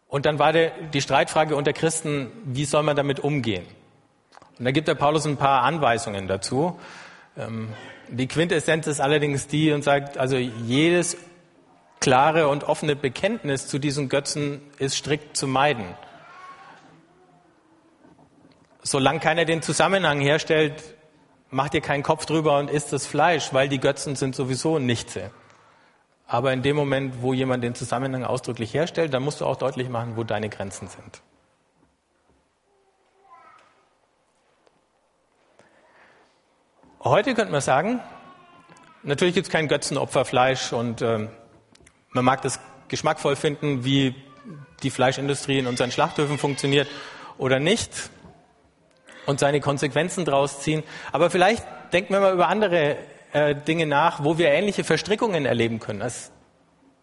und 0.08 0.26
dann 0.26 0.40
war 0.40 0.52
die 0.52 1.02
Streitfrage 1.02 1.56
unter 1.56 1.74
Christen, 1.74 2.32
wie 2.44 2.66
soll 2.66 2.82
man 2.82 2.96
damit 2.96 3.20
umgehen? 3.20 3.68
Und 4.58 4.66
da 4.66 4.72
gibt 4.72 4.88
der 4.88 4.96
Paulus 4.96 5.28
ein 5.28 5.38
paar 5.38 5.62
Anweisungen 5.62 6.28
dazu. 6.28 6.80
Ähm 7.38 7.70
die 8.08 8.28
Quintessenz 8.28 8.88
ist 8.88 9.00
allerdings 9.00 9.46
die 9.46 9.72
und 9.72 9.84
sagt, 9.84 10.18
also 10.18 10.36
jedes 10.38 11.18
klare 12.00 12.48
und 12.48 12.64
offene 12.64 12.96
Bekenntnis 12.96 13.68
zu 13.68 13.78
diesen 13.78 14.10
Götzen 14.10 14.62
ist 14.80 14.96
strikt 14.96 15.38
zu 15.38 15.46
meiden. 15.46 15.86
Solange 18.89 19.19
keiner 19.19 19.45
den 19.45 19.62
Zusammenhang 19.62 20.19
herstellt, 20.19 20.95
macht 21.52 21.75
ihr 21.75 21.82
keinen 21.82 22.02
Kopf 22.02 22.25
drüber 22.25 22.58
und 22.58 22.71
isst 22.71 22.91
das 22.91 23.06
Fleisch, 23.06 23.54
weil 23.54 23.69
die 23.69 23.80
Götzen 23.80 24.15
sind 24.15 24.36
sowieso 24.36 24.80
Nichtse. 24.80 25.30
Aber 26.25 26.52
in 26.54 26.63
dem 26.63 26.75
Moment, 26.75 27.21
wo 27.21 27.32
jemand 27.36 27.63
den 27.63 27.75
Zusammenhang 27.75 28.23
ausdrücklich 28.23 28.73
herstellt, 28.73 29.13
dann 29.13 29.21
musst 29.21 29.41
du 29.41 29.45
auch 29.45 29.58
deutlich 29.58 29.89
machen, 29.89 30.15
wo 30.15 30.23
deine 30.23 30.49
Grenzen 30.49 30.88
sind. 30.88 31.21
Heute 37.04 37.36
könnte 37.36 37.52
man 37.52 37.62
sagen, 37.62 37.99
natürlich 39.04 39.36
gibt 39.36 39.45
es 39.45 39.52
kein 39.52 39.67
Götzenopferfleisch 39.67 40.73
und 40.73 41.04
äh, 41.04 41.30
man 42.10 42.25
mag 42.25 42.41
das 42.41 42.60
geschmackvoll 42.88 43.36
finden, 43.36 43.84
wie 43.86 44.15
die 44.82 44.89
Fleischindustrie 44.89 45.60
in 45.60 45.67
unseren 45.67 45.91
Schlachthöfen 45.91 46.39
funktioniert 46.39 46.88
oder 47.38 47.60
nicht 47.60 48.10
und 49.30 49.39
seine 49.39 49.62
Konsequenzen 49.62 50.26
daraus 50.26 50.62
ziehen. 50.62 50.84
Aber 51.12 51.30
vielleicht 51.30 51.63
denken 51.94 52.13
wir 52.13 52.20
mal 52.20 52.34
über 52.34 52.48
andere 52.48 52.98
äh, 53.32 53.54
Dinge 53.54 53.86
nach, 53.86 54.24
wo 54.24 54.39
wir 54.39 54.50
ähnliche 54.50 54.84
Verstrickungen 54.84 55.46
erleben 55.46 55.80
können. 55.80 56.00
Das, 56.00 56.32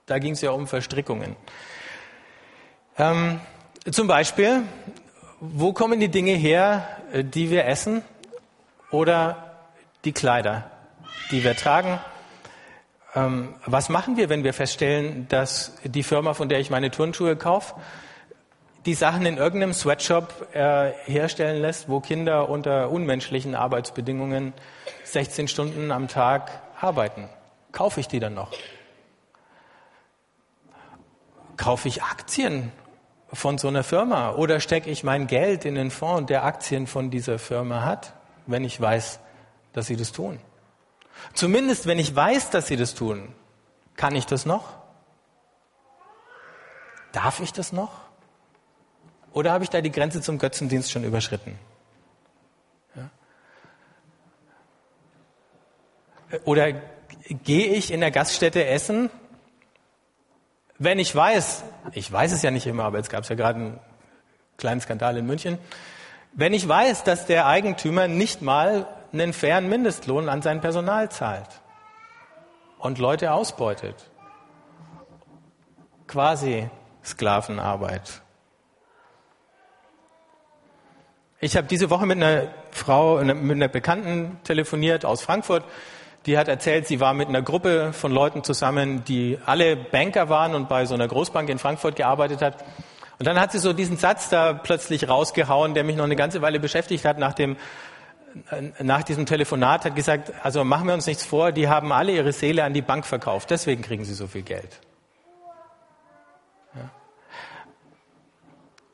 da 0.07 0.19
ging 0.19 0.33
es 0.33 0.41
ja 0.41 0.51
um 0.51 0.67
Verstrickungen. 0.67 1.37
Ähm, 2.99 3.41
zum 3.93 4.09
Beispiel, 4.09 4.63
wo 5.39 5.73
kommen 5.73 6.01
die 6.01 6.09
Dinge 6.09 6.33
her, 6.33 6.89
äh, 7.13 7.23
die 7.23 7.51
wir 7.51 7.65
essen 7.67 8.03
oder 8.91 9.69
die 10.05 10.13
Kleider, 10.13 10.69
die 11.31 11.45
wir 11.45 11.55
tragen. 11.55 12.01
Ähm, 13.15 13.55
was 13.67 13.89
machen 13.89 14.17
wir, 14.17 14.29
wenn 14.31 14.43
wir 14.43 14.53
feststellen, 14.53 15.29
dass 15.29 15.77
die 15.85 16.03
Firma, 16.03 16.35
von 16.35 16.49
der 16.49 16.59
ich 16.59 16.71
meine 16.71 16.91
Turnschuhe 16.91 17.37
kaufe, 17.37 17.77
die 18.87 18.95
Sachen 18.95 19.27
in 19.27 19.37
irgendeinem 19.37 19.73
Sweatshop 19.73 20.55
äh, 20.55 20.93
herstellen 21.05 21.61
lässt, 21.61 21.89
wo 21.89 21.99
Kinder 21.99 22.49
unter 22.49 22.91
unmenschlichen 22.91 23.57
Arbeitsbedingungen 23.57 24.55
16 25.05 25.49
Stunden 25.49 25.91
am 25.91 26.07
Tag 26.07 26.63
arbeiten? 26.81 27.29
Kaufe 27.73 27.99
ich 27.99 28.07
die 28.07 28.21
dann 28.21 28.35
noch? 28.35 28.53
Kaufe 31.57 31.89
ich 31.89 32.05
Aktien 32.05 32.71
von 33.33 33.59
so 33.59 33.67
einer 33.67 33.83
Firma 33.83 34.33
oder 34.33 34.61
stecke 34.61 34.89
ich 34.89 35.03
mein 35.03 35.27
Geld 35.27 35.65
in 35.65 35.75
den 35.75 35.91
Fonds, 35.91 36.29
der 36.29 36.45
Aktien 36.45 36.87
von 36.87 37.11
dieser 37.11 37.41
Firma 37.41 37.85
hat, 37.85 38.13
wenn 38.47 38.63
ich 38.63 38.81
weiß, 38.81 39.19
dass 39.73 39.87
sie 39.87 39.97
das 39.97 40.13
tun. 40.13 40.39
Zumindest 41.35 41.87
wenn 41.87 41.99
ich 41.99 42.15
weiß, 42.15 42.51
dass 42.51 42.69
sie 42.69 42.77
das 42.77 42.95
tun, 42.95 43.35
kann 43.97 44.15
ich 44.15 44.27
das 44.27 44.47
noch? 44.47 44.65
Darf 47.11 47.41
ich 47.41 47.53
das 47.53 47.73
noch? 47.73 48.06
Oder 49.37 49.53
habe 49.53 49.65
ich 49.65 49.69
da 49.69 49.83
die 49.83 49.93
Grenze 49.93 50.23
zum 50.23 50.39
Götzendienst 50.39 50.91
schon 50.91 51.05
überschritten? 51.05 51.59
Ja. 52.95 53.11
Oder 56.47 56.73
gehe 57.29 57.67
ich 57.67 57.93
in 57.93 58.01
der 58.01 58.11
Gaststätte 58.11 58.65
essen, 58.65 59.11
wenn 60.79 60.99
ich 60.99 61.15
weiß, 61.15 61.65
ich 61.93 62.11
weiß 62.11 62.33
es 62.33 62.41
ja 62.41 62.51
nicht 62.51 62.67
immer, 62.67 62.85
aber 62.85 62.97
jetzt 62.97 63.11
gab 63.11 63.25
es 63.25 63.29
ja 63.29 63.37
gerade 63.37 63.59
einen 63.59 63.81
kleinen 64.57 64.81
Skandal 64.81 65.19
in 65.19 65.27
München, 65.27 65.59
wenn 66.33 66.55
ich 66.55 66.67
weiß, 66.67 67.05
dass 67.05 67.27
der 67.27 67.45
Eigentümer 67.45 68.09
nicht 68.09 68.41
mal 68.41 68.89
einen 69.13 69.35
fairen 69.35 69.69
Mindestlohn 69.69 70.31
an 70.31 70.41
sein 70.41 70.63
Personal 70.63 71.11
zahlt 71.11 71.61
und 72.79 72.99
Leute 72.99 73.33
ausbeutet. 73.33 74.11
Quasi 76.07 76.71
Sklavenarbeit. 77.05 78.23
Ich 81.41 81.57
habe 81.57 81.67
diese 81.67 81.91
Woche 81.91 82.07
mit 82.07 82.17
einer 82.17 82.49
Frau, 82.71 83.23
mit 83.23 83.57
einer 83.57 83.69
Bekannten 83.69 84.39
telefoniert 84.45 85.05
aus 85.05 85.23
Frankfurt. 85.23 85.65
Die 86.25 86.39
hat 86.39 86.49
erzählt, 86.49 86.87
sie 86.87 86.99
war 86.99 87.13
mit 87.13 87.29
einer 87.29 87.43
Gruppe 87.43 87.93
von 87.93 88.11
Leuten 88.11 88.43
zusammen, 88.43 89.05
die 89.05 89.39
alle 89.45 89.77
Banker 89.77 90.31
waren 90.31 90.55
und 90.55 90.69
bei 90.69 90.87
so 90.87 90.95
einer 90.95 91.07
Großbank 91.07 91.51
in 91.51 91.59
Frankfurt 91.59 91.95
gearbeitet 91.97 92.41
hat. 92.41 92.65
Und 93.19 93.27
dann 93.27 93.39
hat 93.39 93.53
sie 93.53 93.59
so 93.59 93.75
diesen 93.75 93.99
Satz 93.99 94.31
da 94.31 94.55
plötzlich 94.55 95.09
rausgehauen, 95.09 95.75
der 95.75 95.85
mich 95.85 95.97
noch 95.97 96.05
eine 96.05 96.17
ganze 96.17 96.41
Weile 96.41 96.59
beschäftigt 96.59 97.05
hat, 97.05 97.19
nach 97.19 97.35
dem 97.35 97.57
nach 98.83 99.03
diesem 99.03 99.25
Telefonat 99.25 99.87
hat 99.87 99.97
gesagt, 99.97 100.31
also 100.43 100.63
machen 100.63 100.87
wir 100.87 100.95
uns 100.95 101.07
nichts 101.07 101.25
vor, 101.25 101.53
die 101.53 101.69
haben 101.69 101.91
alle 101.91 102.13
ihre 102.13 102.33
Seele 102.33 102.65
an 102.65 102.75
die 102.75 102.83
Bank 102.83 103.07
verkauft, 103.07 103.51
deswegen 103.51 103.81
kriegen 103.81 104.05
sie 104.05 104.13
so 104.13 104.27
viel 104.27 104.43
Geld. 104.43 104.79
Ja. 106.75 106.91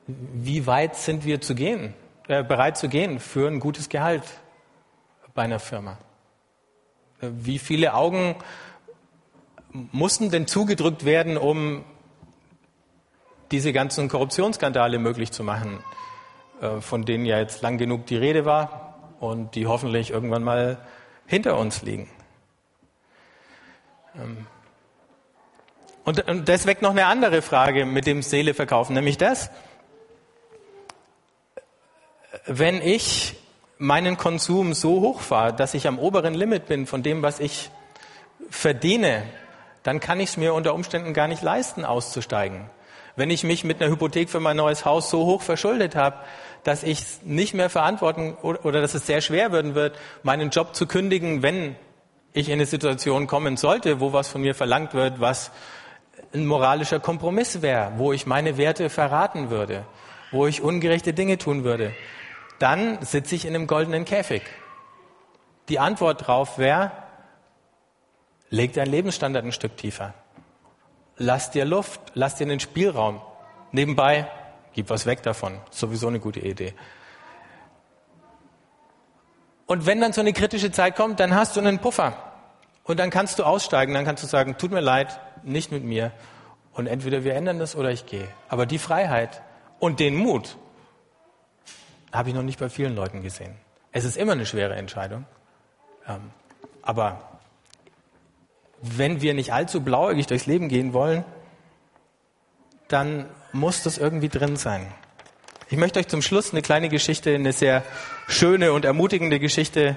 Wie 0.06 0.66
weit 0.68 0.94
sind 0.94 1.24
wir 1.24 1.40
zu 1.40 1.56
gehen, 1.56 1.92
äh, 2.28 2.42
bereit 2.42 2.76
zu 2.76 2.88
gehen 2.88 3.20
für 3.20 3.48
ein 3.48 3.60
gutes 3.60 3.88
Gehalt 3.88 4.24
bei 5.34 5.42
einer 5.42 5.58
Firma? 5.58 5.98
Wie 7.20 7.58
viele 7.58 7.94
Augen 7.94 8.36
mussten 9.70 10.30
denn 10.30 10.46
zugedrückt 10.46 11.04
werden, 11.04 11.36
um 11.36 11.84
diese 13.50 13.72
ganzen 13.72 14.08
Korruptionsskandale 14.08 14.98
möglich 14.98 15.30
zu 15.32 15.44
machen, 15.44 15.82
äh, 16.60 16.80
von 16.80 17.04
denen 17.04 17.24
ja 17.24 17.38
jetzt 17.38 17.62
lang 17.62 17.78
genug 17.78 18.06
die 18.06 18.16
Rede 18.16 18.44
war? 18.44 18.92
und 19.22 19.54
die 19.54 19.66
hoffentlich 19.68 20.10
irgendwann 20.10 20.42
mal 20.42 20.78
hinter 21.26 21.56
uns 21.56 21.82
liegen. 21.82 22.10
Ähm, 24.16 24.46
und, 26.04 26.24
das 26.48 26.66
weckt 26.66 26.82
noch 26.82 26.90
eine 26.90 27.06
andere 27.06 27.40
Frage 27.40 27.86
mit 27.86 28.06
dem 28.06 28.22
Seele 28.22 28.52
verkaufen, 28.52 28.94
nämlich 28.94 29.18
das, 29.18 29.50
wenn 32.46 32.82
ich 32.82 33.36
meinen 33.78 34.16
Konsum 34.16 34.74
so 34.74 35.00
hoch 35.00 35.20
fahre, 35.20 35.52
dass 35.52 35.74
ich 35.74 35.86
am 35.86 35.98
oberen 35.98 36.34
Limit 36.34 36.66
bin 36.66 36.86
von 36.86 37.02
dem, 37.02 37.22
was 37.22 37.40
ich 37.40 37.70
verdiene, 38.50 39.24
dann 39.82 40.00
kann 40.00 40.20
ich 40.20 40.30
es 40.30 40.36
mir 40.36 40.54
unter 40.54 40.74
Umständen 40.74 41.14
gar 41.14 41.28
nicht 41.28 41.42
leisten, 41.42 41.84
auszusteigen. 41.84 42.70
Wenn 43.16 43.30
ich 43.30 43.44
mich 43.44 43.64
mit 43.64 43.82
einer 43.82 43.90
Hypothek 43.90 44.30
für 44.30 44.40
mein 44.40 44.56
neues 44.56 44.84
Haus 44.84 45.10
so 45.10 45.26
hoch 45.26 45.42
verschuldet 45.42 45.96
habe, 45.96 46.16
dass 46.64 46.82
ich 46.82 47.02
nicht 47.24 47.54
mehr 47.54 47.68
verantworten 47.68 48.34
oder 48.34 48.80
dass 48.80 48.94
es 48.94 49.06
sehr 49.06 49.20
schwer 49.20 49.52
werden 49.52 49.74
wird, 49.74 49.98
meinen 50.22 50.50
Job 50.50 50.74
zu 50.74 50.86
kündigen, 50.86 51.42
wenn 51.42 51.76
ich 52.32 52.48
in 52.48 52.54
eine 52.54 52.66
Situation 52.66 53.26
kommen 53.26 53.56
sollte, 53.56 54.00
wo 54.00 54.12
was 54.12 54.28
von 54.28 54.40
mir 54.40 54.54
verlangt 54.54 54.94
wird, 54.94 55.20
was 55.20 55.50
ein 56.32 56.46
moralischer 56.46 57.00
Kompromiss 57.00 57.60
wäre, 57.60 57.92
wo 57.96 58.12
ich 58.12 58.26
meine 58.26 58.56
Werte 58.56 58.88
verraten 58.88 59.50
würde, 59.50 59.84
wo 60.30 60.46
ich 60.46 60.62
ungerechte 60.62 61.12
Dinge 61.12 61.36
tun 61.36 61.64
würde, 61.64 61.92
dann 62.62 63.02
sitze 63.02 63.34
ich 63.34 63.44
in 63.44 63.54
einem 63.54 63.66
goldenen 63.66 64.04
Käfig. 64.04 64.42
Die 65.68 65.78
Antwort 65.78 66.22
darauf 66.22 66.58
wäre, 66.58 66.92
leg 68.50 68.72
deinen 68.72 68.90
Lebensstandard 68.90 69.44
ein 69.44 69.52
Stück 69.52 69.76
tiefer. 69.76 70.14
Lass 71.16 71.50
dir 71.50 71.64
Luft, 71.64 72.00
lass 72.14 72.36
dir 72.36 72.44
einen 72.44 72.60
Spielraum. 72.60 73.20
Nebenbei 73.72 74.28
Gib 74.74 74.88
was 74.88 75.06
weg 75.06 75.22
davon. 75.22 75.60
Sowieso 75.70 76.08
eine 76.08 76.20
gute 76.20 76.40
Idee. 76.40 76.74
Und 79.66 79.86
wenn 79.86 80.00
dann 80.00 80.12
so 80.12 80.20
eine 80.20 80.32
kritische 80.32 80.70
Zeit 80.70 80.96
kommt, 80.96 81.20
dann 81.20 81.34
hast 81.34 81.56
du 81.56 81.60
einen 81.60 81.78
Puffer. 81.78 82.16
Und 82.84 82.98
dann 82.98 83.10
kannst 83.10 83.38
du 83.38 83.44
aussteigen, 83.44 83.94
dann 83.94 84.04
kannst 84.04 84.22
du 84.22 84.26
sagen, 84.26 84.56
tut 84.58 84.72
mir 84.72 84.80
leid, 84.80 85.20
nicht 85.44 85.70
mit 85.70 85.84
mir. 85.84 86.12
Und 86.72 86.86
entweder 86.86 87.22
wir 87.22 87.34
ändern 87.34 87.58
das 87.58 87.76
oder 87.76 87.90
ich 87.90 88.06
gehe. 88.06 88.26
Aber 88.48 88.66
die 88.66 88.78
Freiheit 88.78 89.42
und 89.78 90.00
den 90.00 90.16
Mut 90.16 90.56
habe 92.12 92.28
ich 92.28 92.34
noch 92.34 92.42
nicht 92.42 92.58
bei 92.58 92.68
vielen 92.68 92.94
Leuten 92.94 93.22
gesehen. 93.22 93.54
Es 93.90 94.04
ist 94.04 94.16
immer 94.16 94.32
eine 94.32 94.46
schwere 94.46 94.74
Entscheidung. 94.74 95.24
Ähm, 96.08 96.30
aber 96.82 97.38
wenn 98.80 99.20
wir 99.20 99.34
nicht 99.34 99.52
allzu 99.52 99.80
blauäugig 99.80 100.26
durchs 100.26 100.46
Leben 100.46 100.68
gehen 100.68 100.92
wollen, 100.92 101.24
dann 102.88 103.26
muss 103.52 103.82
das 103.82 103.98
irgendwie 103.98 104.28
drin 104.28 104.56
sein. 104.56 104.86
Ich 105.70 105.78
möchte 105.78 105.98
euch 105.98 106.08
zum 106.08 106.20
Schluss 106.20 106.52
eine 106.52 106.62
kleine 106.62 106.88
Geschichte, 106.88 107.34
eine 107.34 107.52
sehr 107.52 107.82
schöne 108.28 108.72
und 108.72 108.84
ermutigende 108.84 109.40
Geschichte 109.40 109.96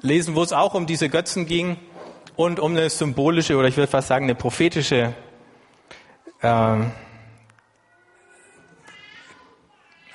lesen, 0.00 0.34
wo 0.36 0.42
es 0.42 0.52
auch 0.52 0.74
um 0.74 0.86
diese 0.86 1.08
Götzen 1.08 1.46
ging. 1.46 1.76
und 2.38 2.60
um 2.60 2.70
eine 2.70 2.88
symbolische 2.88 3.56
oder 3.56 3.66
ich 3.66 3.76
würde 3.76 3.90
fast 3.90 4.06
sagen 4.06 4.26
eine 4.26 4.36
prophetische 4.36 5.12
äh, 6.40 6.76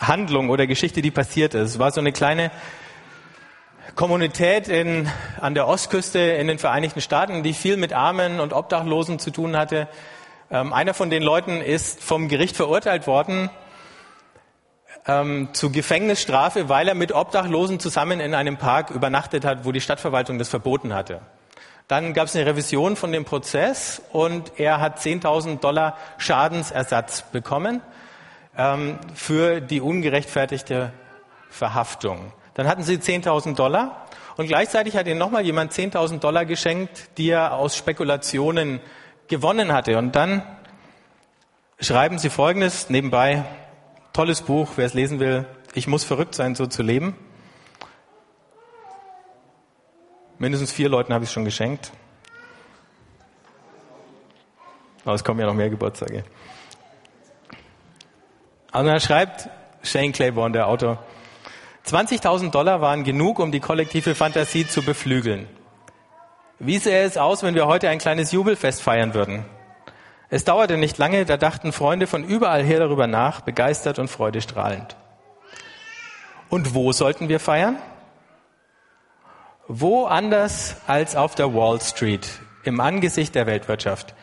Handlung 0.07 0.49
oder 0.49 0.67
Geschichte, 0.67 1.01
die 1.01 1.11
passiert 1.11 1.53
ist. 1.53 1.71
Es 1.71 1.79
war 1.79 1.91
so 1.91 1.99
eine 1.99 2.11
kleine 2.11 2.51
Kommunität 3.95 4.67
in, 4.67 5.09
an 5.39 5.53
der 5.53 5.67
Ostküste 5.67 6.19
in 6.19 6.47
den 6.47 6.57
Vereinigten 6.57 7.01
Staaten, 7.01 7.43
die 7.43 7.53
viel 7.53 7.77
mit 7.77 7.93
Armen 7.93 8.39
und 8.39 8.53
Obdachlosen 8.53 9.19
zu 9.19 9.29
tun 9.29 9.55
hatte. 9.55 9.87
Ähm, 10.49 10.73
einer 10.73 10.93
von 10.93 11.09
den 11.09 11.21
Leuten 11.21 11.61
ist 11.61 12.01
vom 12.01 12.27
Gericht 12.27 12.55
verurteilt 12.55 13.07
worden 13.07 13.49
ähm, 15.05 15.49
zu 15.53 15.71
Gefängnisstrafe, 15.71 16.69
weil 16.69 16.87
er 16.87 16.95
mit 16.95 17.11
Obdachlosen 17.11 17.79
zusammen 17.79 18.19
in 18.19 18.33
einem 18.33 18.57
Park 18.57 18.89
übernachtet 18.89 19.45
hat, 19.45 19.65
wo 19.65 19.71
die 19.71 19.81
Stadtverwaltung 19.81 20.39
das 20.39 20.49
verboten 20.49 20.93
hatte. 20.93 21.21
Dann 21.87 22.13
gab 22.13 22.27
es 22.27 22.35
eine 22.35 22.45
Revision 22.45 22.95
von 22.95 23.11
dem 23.11 23.25
Prozess 23.25 24.01
und 24.11 24.53
er 24.57 24.79
hat 24.79 24.99
10.000 24.99 25.59
Dollar 25.59 25.97
Schadensersatz 26.17 27.23
bekommen 27.31 27.81
ähm, 28.57 28.99
für 29.13 29.61
die 29.61 29.81
ungerechtfertigte 29.81 30.91
Verhaftung. 31.49 32.33
Dann 32.53 32.67
hatten 32.67 32.83
sie 32.83 32.97
10.000 32.97 33.55
Dollar 33.55 34.07
und 34.37 34.47
gleichzeitig 34.47 34.95
hat 34.95 35.07
ihnen 35.07 35.19
nochmal 35.19 35.43
jemand 35.43 35.73
10.000 35.73 36.19
Dollar 36.19 36.45
geschenkt, 36.45 37.17
die 37.17 37.29
er 37.29 37.53
aus 37.53 37.75
Spekulationen 37.75 38.79
gewonnen 39.27 39.71
hatte. 39.73 39.97
Und 39.97 40.15
dann 40.15 40.43
schreiben 41.79 42.19
sie 42.19 42.29
Folgendes 42.29 42.89
nebenbei. 42.89 43.45
Tolles 44.11 44.41
Buch, 44.41 44.71
wer 44.75 44.85
es 44.85 44.93
lesen 44.93 45.19
will. 45.19 45.45
Ich 45.73 45.87
muss 45.87 46.03
verrückt 46.03 46.35
sein, 46.35 46.55
so 46.55 46.67
zu 46.67 46.83
leben. 46.83 47.15
Mindestens 50.37 50.71
vier 50.71 50.89
Leuten 50.89 51.13
habe 51.13 51.23
ich 51.23 51.29
es 51.29 51.33
schon 51.33 51.45
geschenkt. 51.45 51.91
Aber 55.05 55.15
es 55.15 55.23
kommen 55.23 55.39
ja 55.39 55.45
noch 55.45 55.53
mehr 55.53 55.69
Geburtstage. 55.69 56.23
Also 58.73 58.89
er 58.89 58.99
schreibt 58.99 59.49
Shane 59.83 60.12
Claiborne, 60.12 60.51
der 60.51 60.67
Autor, 60.67 60.97
20.000 61.86 62.49
Dollar 62.49 62.81
waren 62.81 63.03
genug, 63.03 63.38
um 63.38 63.51
die 63.51 63.59
kollektive 63.59 64.15
Fantasie 64.15 64.67
zu 64.67 64.81
beflügeln. 64.81 65.47
Wie 66.57 66.79
sähe 66.79 67.03
es 67.03 67.17
aus, 67.17 67.43
wenn 67.43 67.53
wir 67.53 67.67
heute 67.67 67.89
ein 67.89 67.99
kleines 67.99 68.31
Jubelfest 68.31 68.81
feiern 68.81 69.13
würden? 69.13 69.45
Es 70.29 70.43
dauerte 70.43 70.77
nicht 70.77 70.97
lange, 70.97 71.25
da 71.25 71.38
dachten 71.38 71.71
Freunde 71.71 72.07
von 72.07 72.23
überall 72.23 72.63
her 72.63 72.79
darüber 72.79 73.05
nach, 73.05 73.41
begeistert 73.41 73.99
und 73.99 74.07
freudestrahlend. 74.07 74.95
Und 76.49 76.73
wo 76.73 76.91
sollten 76.93 77.29
wir 77.29 77.39
feiern? 77.39 77.77
Wo 79.67 80.05
anders 80.05 80.77
als 80.88 81.15
auf 81.15 81.36
der 81.36 81.53
Wall 81.53 81.79
Street, 81.79 82.27
im 82.63 82.79
Angesicht 82.79 83.36
der 83.36 83.45
Weltwirtschaft. 83.45 84.15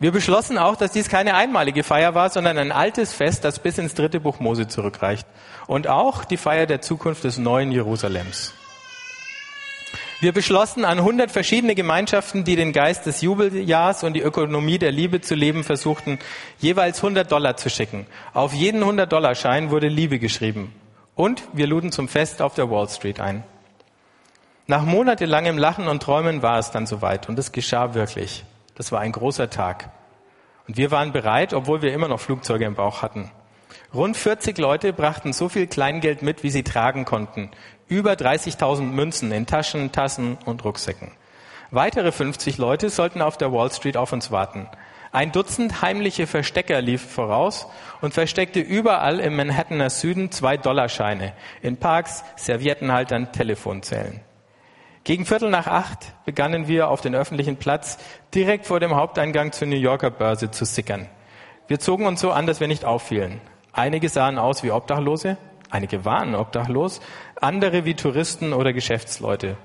Wir 0.00 0.12
beschlossen 0.12 0.58
auch, 0.58 0.76
dass 0.76 0.92
dies 0.92 1.08
keine 1.08 1.34
einmalige 1.34 1.82
Feier 1.82 2.14
war, 2.14 2.30
sondern 2.30 2.56
ein 2.56 2.70
altes 2.70 3.12
Fest, 3.12 3.44
das 3.44 3.58
bis 3.58 3.78
ins 3.78 3.94
dritte 3.94 4.20
Buch 4.20 4.38
Mose 4.38 4.68
zurückreicht. 4.68 5.26
Und 5.66 5.88
auch 5.88 6.24
die 6.24 6.36
Feier 6.36 6.66
der 6.66 6.80
Zukunft 6.80 7.24
des 7.24 7.36
neuen 7.38 7.72
Jerusalems. 7.72 8.54
Wir 10.20 10.32
beschlossen 10.32 10.84
an 10.84 10.98
100 10.98 11.32
verschiedene 11.32 11.74
Gemeinschaften, 11.74 12.44
die 12.44 12.54
den 12.54 12.72
Geist 12.72 13.06
des 13.06 13.22
Jubeljahrs 13.22 14.04
und 14.04 14.14
die 14.14 14.20
Ökonomie 14.20 14.78
der 14.78 14.92
Liebe 14.92 15.20
zu 15.20 15.34
leben 15.34 15.64
versuchten, 15.64 16.18
jeweils 16.58 16.98
100 16.98 17.30
Dollar 17.30 17.56
zu 17.56 17.68
schicken. 17.68 18.06
Auf 18.34 18.52
jeden 18.52 18.82
100-Dollar-Schein 18.82 19.70
wurde 19.70 19.88
Liebe 19.88 20.20
geschrieben. 20.20 20.72
Und 21.16 21.42
wir 21.52 21.66
luden 21.66 21.90
zum 21.90 22.08
Fest 22.08 22.40
auf 22.40 22.54
der 22.54 22.70
Wall 22.70 22.88
Street 22.88 23.20
ein. 23.20 23.42
Nach 24.68 24.84
monatelangem 24.84 25.58
Lachen 25.58 25.88
und 25.88 26.02
Träumen 26.02 26.42
war 26.42 26.58
es 26.58 26.70
dann 26.70 26.86
soweit 26.86 27.28
und 27.28 27.38
es 27.38 27.50
geschah 27.50 27.94
wirklich. 27.94 28.44
Das 28.78 28.92
war 28.92 29.00
ein 29.00 29.10
großer 29.10 29.50
Tag. 29.50 29.90
Und 30.68 30.76
wir 30.76 30.92
waren 30.92 31.12
bereit, 31.12 31.52
obwohl 31.52 31.82
wir 31.82 31.92
immer 31.92 32.06
noch 32.06 32.20
Flugzeuge 32.20 32.64
im 32.64 32.76
Bauch 32.76 33.02
hatten. 33.02 33.30
Rund 33.92 34.16
40 34.16 34.56
Leute 34.56 34.92
brachten 34.92 35.32
so 35.32 35.48
viel 35.48 35.66
Kleingeld 35.66 36.22
mit, 36.22 36.44
wie 36.44 36.50
sie 36.50 36.62
tragen 36.62 37.04
konnten. 37.04 37.50
Über 37.88 38.12
30.000 38.12 38.82
Münzen 38.82 39.32
in 39.32 39.46
Taschen, 39.46 39.90
Tassen 39.90 40.38
und 40.44 40.64
Rucksäcken. 40.64 41.10
Weitere 41.72 42.12
50 42.12 42.56
Leute 42.58 42.88
sollten 42.88 43.20
auf 43.20 43.36
der 43.36 43.52
Wall 43.52 43.72
Street 43.72 43.96
auf 43.96 44.12
uns 44.12 44.30
warten. 44.30 44.68
Ein 45.10 45.32
Dutzend 45.32 45.82
heimliche 45.82 46.28
Verstecker 46.28 46.80
lief 46.80 47.02
voraus 47.02 47.66
und 48.00 48.14
versteckte 48.14 48.60
überall 48.60 49.18
im 49.18 49.34
Manhattaner 49.34 49.90
Süden 49.90 50.30
zwei 50.30 50.56
Dollarscheine 50.56 51.32
in 51.62 51.78
Parks, 51.78 52.22
Serviettenhaltern, 52.36 53.32
Telefonzellen. 53.32 54.20
Gegen 55.04 55.24
Viertel 55.24 55.50
nach 55.50 55.66
acht 55.66 56.14
begannen 56.24 56.68
wir 56.68 56.88
auf 56.88 57.00
den 57.00 57.14
öffentlichen 57.14 57.56
Platz 57.56 57.98
direkt 58.34 58.66
vor 58.66 58.80
dem 58.80 58.94
Haupteingang 58.94 59.52
zur 59.52 59.68
New 59.68 59.76
Yorker 59.76 60.10
Börse 60.10 60.50
zu 60.50 60.64
sickern. 60.64 61.08
Wir 61.66 61.78
zogen 61.78 62.06
uns 62.06 62.20
so 62.20 62.30
an, 62.30 62.46
dass 62.46 62.60
wir 62.60 62.68
nicht 62.68 62.84
auffielen. 62.84 63.40
Einige 63.72 64.08
sahen 64.08 64.38
aus 64.38 64.62
wie 64.62 64.70
Obdachlose, 64.70 65.36
einige 65.70 66.04
waren 66.04 66.34
obdachlos, 66.34 67.00
andere 67.40 67.84
wie 67.84 67.94
Touristen 67.94 68.52
oder 68.52 68.72
Geschäftsleute. 68.72 69.56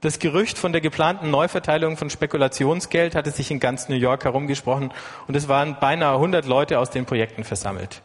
Das 0.00 0.20
Gerücht 0.20 0.58
von 0.58 0.72
der 0.72 0.80
geplanten 0.80 1.30
Neuverteilung 1.30 1.96
von 1.96 2.08
Spekulationsgeld 2.08 3.16
hatte 3.16 3.32
sich 3.32 3.50
in 3.50 3.58
ganz 3.58 3.88
New 3.88 3.96
York 3.96 4.24
herumgesprochen 4.24 4.92
und 5.26 5.34
es 5.34 5.48
waren 5.48 5.78
beinahe 5.80 6.14
100 6.14 6.46
Leute 6.46 6.78
aus 6.78 6.90
den 6.90 7.04
Projekten 7.04 7.42
versammelt. 7.42 8.02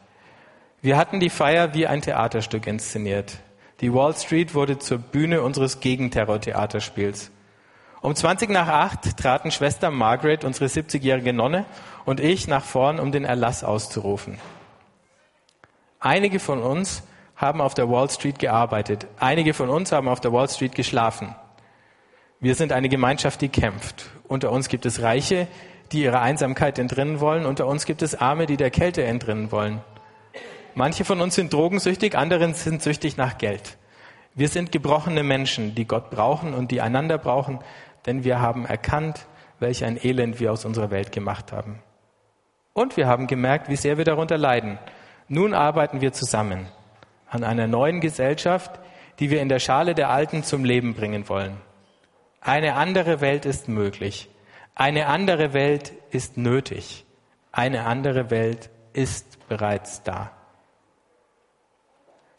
Wir 0.81 0.97
hatten 0.97 1.19
die 1.19 1.29
Feier 1.29 1.73
wie 1.75 1.87
ein 1.87 2.01
Theaterstück 2.01 2.67
inszeniert. 2.67 3.37
Die 3.81 3.93
Wall 3.93 4.15
Street 4.15 4.53
wurde 4.53 4.79
zur 4.79 4.97
Bühne 4.97 5.41
unseres 5.41 5.79
Gegenterror-Theaterspiels. 5.79 7.31
Um 8.01 8.15
20 8.15 8.49
nach 8.49 8.67
acht 8.67 9.17
traten 9.17 9.51
Schwester 9.51 9.89
Margaret, 9.89 10.43
unsere 10.43 10.65
70-jährige 10.65 11.33
Nonne, 11.33 11.65
und 12.05 12.19
ich 12.19 12.47
nach 12.47 12.63
vorn, 12.63 12.99
um 12.99 13.11
den 13.11 13.23
Erlass 13.23 13.63
auszurufen. 13.63 14.39
Einige 15.99 16.39
von 16.39 16.61
uns 16.61 17.03
haben 17.35 17.61
auf 17.61 17.73
der 17.73 17.89
Wall 17.89 18.09
Street 18.09 18.39
gearbeitet. 18.39 19.07
Einige 19.19 19.53
von 19.53 19.69
uns 19.69 19.91
haben 19.91 20.09
auf 20.09 20.19
der 20.19 20.33
Wall 20.33 20.49
Street 20.49 20.75
geschlafen. 20.75 21.33
Wir 22.39 22.55
sind 22.55 22.73
eine 22.73 22.89
Gemeinschaft, 22.89 23.39
die 23.39 23.47
kämpft. 23.47 24.09
Unter 24.27 24.51
uns 24.51 24.67
gibt 24.67 24.85
es 24.85 25.01
Reiche, 25.01 25.47
die 25.93 26.03
ihrer 26.03 26.21
Einsamkeit 26.21 26.77
entrinnen 26.77 27.21
wollen. 27.21 27.45
Unter 27.45 27.67
uns 27.67 27.85
gibt 27.85 28.01
es 28.01 28.15
Arme, 28.15 28.47
die 28.47 28.57
der 28.57 28.69
Kälte 28.69 29.03
entrinnen 29.03 29.51
wollen. 29.51 29.81
Manche 30.75 31.05
von 31.05 31.21
uns 31.21 31.35
sind 31.35 31.53
drogensüchtig, 31.53 32.17
andere 32.17 32.53
sind 32.53 32.81
süchtig 32.81 33.17
nach 33.17 33.37
Geld. 33.37 33.77
Wir 34.33 34.47
sind 34.47 34.71
gebrochene 34.71 35.21
Menschen, 35.21 35.75
die 35.75 35.85
Gott 35.85 36.09
brauchen 36.09 36.53
und 36.55 36.71
die 36.71 36.81
einander 36.81 37.19
brauchen, 37.19 37.59
denn 38.05 38.23
wir 38.23 38.39
haben 38.39 38.65
erkannt, 38.65 39.27
welch 39.59 39.85
ein 39.85 40.03
Elend 40.03 40.39
wir 40.39 40.51
aus 40.51 40.65
unserer 40.65 40.89
Welt 40.89 41.11
gemacht 41.11 41.51
haben. 41.51 41.79
Und 42.73 42.97
wir 42.97 43.07
haben 43.07 43.27
gemerkt, 43.27 43.69
wie 43.69 43.75
sehr 43.75 43.99
wir 43.99 44.05
darunter 44.05 44.37
leiden. 44.37 44.79
Nun 45.27 45.53
arbeiten 45.53 46.01
wir 46.01 46.11
zusammen 46.11 46.67
an 47.29 47.43
einer 47.43 47.67
neuen 47.67 47.99
Gesellschaft, 47.99 48.79
die 49.19 49.29
wir 49.29 49.41
in 49.41 49.49
der 49.49 49.59
Schale 49.59 49.93
der 49.93 50.09
Alten 50.09 50.43
zum 50.43 50.65
Leben 50.65 50.95
bringen 50.95 51.29
wollen. 51.29 51.57
Eine 52.41 52.73
andere 52.73 53.21
Welt 53.21 53.45
ist 53.45 53.69
möglich. 53.69 54.29
Eine 54.75 55.05
andere 55.05 55.53
Welt 55.53 55.93
ist 56.09 56.35
nötig. 56.35 57.05
Eine 57.51 57.85
andere 57.85 58.31
Welt 58.31 58.71
ist 58.93 59.47
bereits 59.47 60.01
da. 60.01 60.31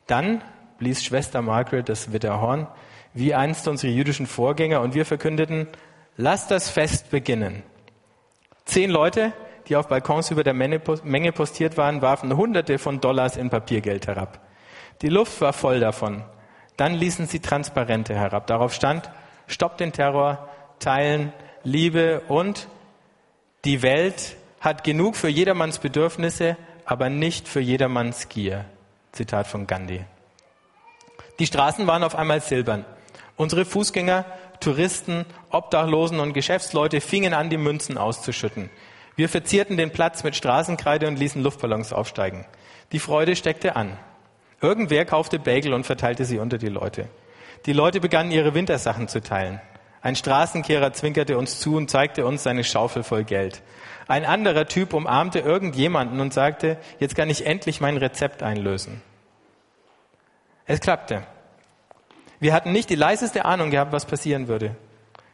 Dann 0.06 0.42
blies 0.78 1.04
Schwester 1.04 1.42
Margaret 1.42 1.88
das 1.88 2.12
Witterhorn, 2.12 2.66
wie 3.12 3.34
einst 3.34 3.68
unsere 3.68 3.92
jüdischen 3.92 4.26
Vorgänger, 4.26 4.80
und 4.80 4.94
wir 4.94 5.06
verkündeten, 5.06 5.68
lasst 6.16 6.50
das 6.50 6.68
Fest 6.68 7.10
beginnen. 7.10 7.62
Zehn 8.64 8.90
Leute, 8.90 9.32
die 9.68 9.76
auf 9.76 9.88
Balkons 9.88 10.30
über 10.30 10.44
der 10.44 10.54
Menge 10.54 11.32
postiert 11.32 11.76
waren, 11.76 12.02
warfen 12.02 12.36
Hunderte 12.36 12.78
von 12.78 13.00
Dollars 13.00 13.36
in 13.36 13.50
Papiergeld 13.50 14.06
herab. 14.06 14.40
Die 15.02 15.08
Luft 15.08 15.40
war 15.40 15.52
voll 15.52 15.80
davon. 15.80 16.24
Dann 16.76 16.94
ließen 16.94 17.26
sie 17.26 17.40
Transparente 17.40 18.14
herab. 18.14 18.46
Darauf 18.46 18.74
stand, 18.74 19.10
Stopp 19.46 19.78
den 19.78 19.92
Terror, 19.92 20.48
Teilen, 20.78 21.32
Liebe 21.62 22.22
und 22.28 22.68
die 23.64 23.82
Welt 23.82 24.36
hat 24.60 24.84
genug 24.84 25.16
für 25.16 25.28
jedermanns 25.28 25.78
Bedürfnisse, 25.78 26.56
aber 26.84 27.08
nicht 27.10 27.48
für 27.48 27.60
jedermanns 27.60 28.28
Gier. 28.28 28.64
Zitat 29.14 29.46
von 29.46 29.66
Gandhi. 29.66 30.04
Die 31.38 31.46
Straßen 31.46 31.86
waren 31.86 32.02
auf 32.02 32.14
einmal 32.14 32.40
silbern. 32.40 32.84
Unsere 33.36 33.64
Fußgänger, 33.64 34.24
Touristen, 34.60 35.24
Obdachlosen 35.50 36.20
und 36.20 36.32
Geschäftsleute 36.32 37.00
fingen 37.00 37.34
an, 37.34 37.50
die 37.50 37.56
Münzen 37.56 37.98
auszuschütten. 37.98 38.70
Wir 39.16 39.28
verzierten 39.28 39.76
den 39.76 39.90
Platz 39.90 40.24
mit 40.24 40.36
Straßenkreide 40.36 41.06
und 41.06 41.18
ließen 41.18 41.42
Luftballons 41.42 41.92
aufsteigen. 41.92 42.44
Die 42.92 42.98
Freude 42.98 43.36
steckte 43.36 43.76
an. 43.76 43.96
Irgendwer 44.60 45.04
kaufte 45.04 45.38
Bagel 45.38 45.72
und 45.74 45.84
verteilte 45.84 46.24
sie 46.24 46.38
unter 46.38 46.58
die 46.58 46.68
Leute. 46.68 47.08
Die 47.66 47.72
Leute 47.72 48.00
begannen 48.00 48.30
ihre 48.30 48.54
Wintersachen 48.54 49.08
zu 49.08 49.20
teilen. 49.20 49.60
Ein 50.04 50.16
Straßenkehrer 50.16 50.92
zwinkerte 50.92 51.38
uns 51.38 51.60
zu 51.60 51.76
und 51.76 51.90
zeigte 51.90 52.26
uns 52.26 52.42
seine 52.42 52.62
Schaufel 52.62 53.02
voll 53.02 53.24
Geld. 53.24 53.62
Ein 54.06 54.26
anderer 54.26 54.66
Typ 54.66 54.92
umarmte 54.92 55.38
irgendjemanden 55.38 56.20
und 56.20 56.34
sagte, 56.34 56.76
jetzt 56.98 57.16
kann 57.16 57.30
ich 57.30 57.46
endlich 57.46 57.80
mein 57.80 57.96
Rezept 57.96 58.42
einlösen. 58.42 59.00
Es 60.66 60.80
klappte. 60.80 61.22
Wir 62.38 62.52
hatten 62.52 62.70
nicht 62.70 62.90
die 62.90 62.96
leiseste 62.96 63.46
Ahnung 63.46 63.70
gehabt, 63.70 63.92
was 63.92 64.04
passieren 64.04 64.46
würde. 64.46 64.76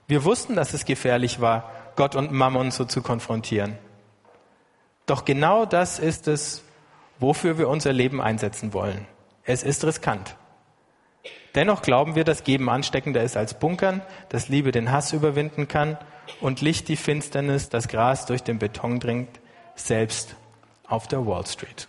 Wir 0.06 0.24
wussten, 0.24 0.54
dass 0.54 0.72
es 0.72 0.84
gefährlich 0.84 1.40
war, 1.40 1.72
Gott 1.96 2.14
und 2.14 2.30
Mammon 2.30 2.70
so 2.70 2.84
zu 2.84 3.02
konfrontieren. 3.02 3.76
Doch 5.04 5.24
genau 5.24 5.66
das 5.66 5.98
ist 5.98 6.28
es, 6.28 6.62
wofür 7.18 7.58
wir 7.58 7.68
unser 7.68 7.92
Leben 7.92 8.22
einsetzen 8.22 8.72
wollen. 8.72 9.08
Es 9.42 9.64
ist 9.64 9.84
riskant. 9.84 10.36
Dennoch 11.54 11.82
glauben 11.82 12.14
wir, 12.14 12.24
dass 12.24 12.44
Geben 12.44 12.70
ansteckender 12.70 13.22
ist 13.22 13.36
als 13.36 13.58
Bunkern, 13.58 14.02
dass 14.28 14.48
Liebe 14.48 14.70
den 14.70 14.92
Hass 14.92 15.12
überwinden 15.12 15.66
kann 15.66 15.98
und 16.40 16.60
Licht 16.60 16.88
die 16.88 16.96
Finsternis, 16.96 17.68
das 17.68 17.88
Gras 17.88 18.26
durch 18.26 18.42
den 18.42 18.58
Beton 18.58 19.00
dringt, 19.00 19.40
selbst 19.74 20.36
auf 20.86 21.08
der 21.08 21.26
Wall 21.26 21.46
Street. 21.46 21.88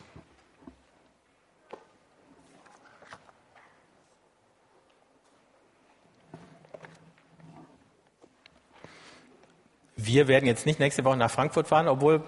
Wir 9.95 10.27
werden 10.27 10.47
jetzt 10.47 10.65
nicht 10.65 10.79
nächste 10.79 11.03
Woche 11.03 11.17
nach 11.17 11.29
Frankfurt 11.29 11.67
fahren, 11.67 11.87
obwohl 11.87 12.23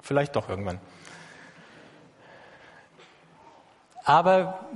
vielleicht 0.00 0.34
doch 0.34 0.48
irgendwann. 0.48 0.80
Aber 4.04 4.66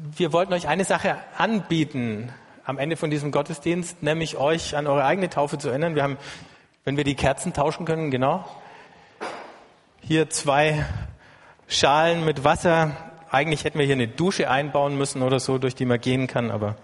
wir 0.00 0.32
wollten 0.32 0.52
euch 0.52 0.68
eine 0.68 0.84
Sache 0.84 1.16
anbieten 1.36 2.32
am 2.64 2.78
Ende 2.78 2.96
von 2.96 3.10
diesem 3.10 3.32
Gottesdienst, 3.32 4.02
nämlich 4.02 4.36
euch 4.36 4.76
an 4.76 4.86
eure 4.86 5.04
eigene 5.04 5.30
Taufe 5.30 5.58
zu 5.58 5.70
erinnern. 5.70 5.94
Wir 5.94 6.02
haben, 6.02 6.18
wenn 6.84 6.96
wir 6.96 7.04
die 7.04 7.14
Kerzen 7.14 7.52
tauschen 7.52 7.86
können, 7.86 8.10
genau, 8.10 8.48
hier 10.00 10.30
zwei 10.30 10.86
Schalen 11.66 12.24
mit 12.24 12.44
Wasser. 12.44 12.96
Eigentlich 13.30 13.64
hätten 13.64 13.78
wir 13.78 13.86
hier 13.86 13.94
eine 13.94 14.08
Dusche 14.08 14.50
einbauen 14.50 14.96
müssen 14.96 15.22
oder 15.22 15.40
so, 15.40 15.58
durch 15.58 15.74
die 15.74 15.84
man 15.84 16.00
gehen 16.00 16.26
kann, 16.26 16.50
aber 16.50 16.76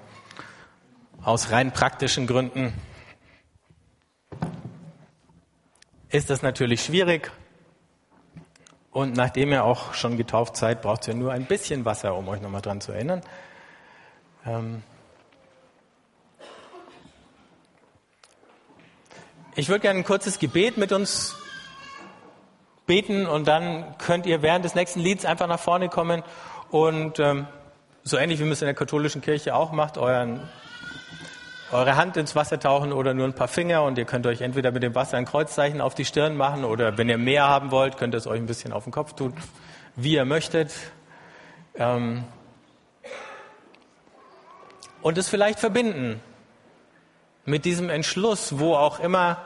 aus 1.22 1.50
rein 1.52 1.72
praktischen 1.72 2.26
Gründen 2.26 2.74
ist 6.10 6.30
das 6.30 6.42
natürlich 6.42 6.84
schwierig. 6.84 7.30
Und 8.94 9.16
nachdem 9.16 9.50
ihr 9.50 9.64
auch 9.64 9.92
schon 9.92 10.16
getauft 10.16 10.56
seid, 10.56 10.80
braucht 10.80 11.08
ihr 11.08 11.14
nur 11.14 11.32
ein 11.32 11.46
bisschen 11.46 11.84
Wasser, 11.84 12.14
um 12.14 12.28
euch 12.28 12.40
nochmal 12.40 12.62
dran 12.62 12.80
zu 12.80 12.92
erinnern. 12.92 13.22
Ähm 14.46 14.84
ich 19.56 19.68
würde 19.68 19.80
gerne 19.80 19.98
ein 19.98 20.04
kurzes 20.04 20.38
Gebet 20.38 20.76
mit 20.76 20.92
uns 20.92 21.34
beten 22.86 23.26
und 23.26 23.48
dann 23.48 23.98
könnt 23.98 24.26
ihr 24.26 24.42
während 24.42 24.64
des 24.64 24.76
nächsten 24.76 25.00
Lieds 25.00 25.24
einfach 25.24 25.48
nach 25.48 25.58
vorne 25.58 25.88
kommen 25.88 26.22
und 26.70 27.18
ähm, 27.18 27.48
so 28.04 28.16
ähnlich 28.16 28.38
wie 28.38 28.44
man 28.44 28.52
es 28.52 28.62
in 28.62 28.66
der 28.66 28.74
katholischen 28.74 29.22
Kirche 29.22 29.56
auch 29.56 29.72
macht, 29.72 29.98
euren 29.98 30.48
eure 31.74 31.96
Hand 31.96 32.16
ins 32.16 32.36
Wasser 32.36 32.60
tauchen 32.60 32.92
oder 32.92 33.14
nur 33.14 33.26
ein 33.26 33.34
paar 33.34 33.48
Finger 33.48 33.82
und 33.82 33.98
ihr 33.98 34.04
könnt 34.04 34.28
euch 34.28 34.42
entweder 34.42 34.70
mit 34.70 34.84
dem 34.84 34.94
Wasser 34.94 35.16
ein 35.16 35.24
Kreuzzeichen 35.24 35.80
auf 35.80 35.96
die 35.96 36.04
Stirn 36.04 36.36
machen 36.36 36.64
oder 36.64 36.98
wenn 36.98 37.08
ihr 37.08 37.18
mehr 37.18 37.48
haben 37.48 37.72
wollt, 37.72 37.96
könnt 37.96 38.14
ihr 38.14 38.18
es 38.18 38.28
euch 38.28 38.38
ein 38.38 38.46
bisschen 38.46 38.72
auf 38.72 38.84
den 38.84 38.92
Kopf 38.92 39.14
tun, 39.14 39.34
wie 39.96 40.14
ihr 40.14 40.24
möchtet. 40.24 40.72
Ähm 41.74 42.22
und 45.02 45.18
es 45.18 45.28
vielleicht 45.28 45.58
verbinden 45.58 46.20
mit 47.44 47.64
diesem 47.64 47.90
Entschluss, 47.90 48.60
wo 48.60 48.76
auch 48.76 49.00
immer 49.00 49.44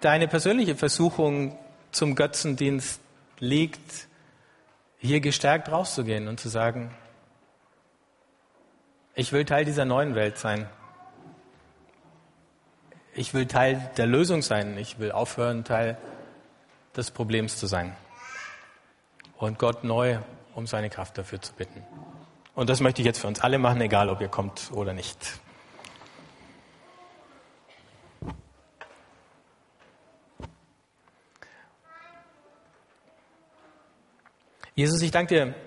deine 0.00 0.26
persönliche 0.26 0.74
Versuchung 0.74 1.56
zum 1.92 2.16
Götzendienst 2.16 3.00
liegt, 3.38 4.08
hier 4.98 5.20
gestärkt 5.20 5.70
rauszugehen 5.70 6.26
und 6.26 6.40
zu 6.40 6.48
sagen, 6.48 6.90
ich 9.16 9.32
will 9.32 9.46
Teil 9.46 9.64
dieser 9.64 9.86
neuen 9.86 10.14
Welt 10.14 10.36
sein. 10.36 10.68
Ich 13.14 13.32
will 13.32 13.46
Teil 13.46 13.90
der 13.96 14.06
Lösung 14.06 14.42
sein. 14.42 14.76
Ich 14.76 14.98
will 14.98 15.10
aufhören, 15.10 15.64
Teil 15.64 15.96
des 16.94 17.10
Problems 17.10 17.56
zu 17.56 17.66
sein. 17.66 17.96
Und 19.38 19.58
Gott 19.58 19.84
neu 19.84 20.18
um 20.54 20.66
seine 20.66 20.90
Kraft 20.90 21.16
dafür 21.16 21.40
zu 21.40 21.54
bitten. 21.54 21.82
Und 22.54 22.68
das 22.68 22.80
möchte 22.80 23.00
ich 23.00 23.06
jetzt 23.06 23.18
für 23.18 23.26
uns 23.26 23.40
alle 23.40 23.58
machen, 23.58 23.80
egal 23.80 24.10
ob 24.10 24.20
ihr 24.20 24.28
kommt 24.28 24.70
oder 24.72 24.92
nicht. 24.92 25.18
Jesus, 34.74 35.00
ich 35.00 35.10
danke 35.10 35.34
dir 35.34 35.65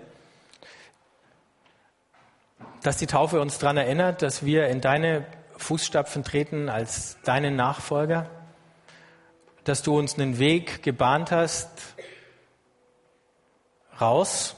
dass 2.81 2.97
die 2.97 3.07
Taufe 3.07 3.41
uns 3.41 3.59
daran 3.59 3.77
erinnert, 3.77 4.21
dass 4.21 4.45
wir 4.45 4.67
in 4.67 4.81
deine 4.81 5.25
Fußstapfen 5.57 6.23
treten 6.23 6.69
als 6.69 7.17
deine 7.23 7.51
Nachfolger, 7.51 8.29
dass 9.65 9.83
du 9.83 9.97
uns 9.97 10.17
einen 10.17 10.39
Weg 10.39 10.83
gebahnt 10.83 11.31
hast, 11.31 11.69
raus 13.99 14.55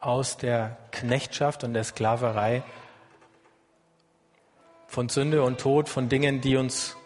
aus 0.00 0.36
der 0.36 0.76
Knechtschaft 0.90 1.64
und 1.64 1.74
der 1.74 1.84
Sklaverei, 1.84 2.62
von 4.88 5.08
Sünde 5.08 5.42
und 5.42 5.60
Tod, 5.60 5.88
von 5.88 6.08
Dingen, 6.08 6.40
die 6.40 6.56
uns 6.56 6.96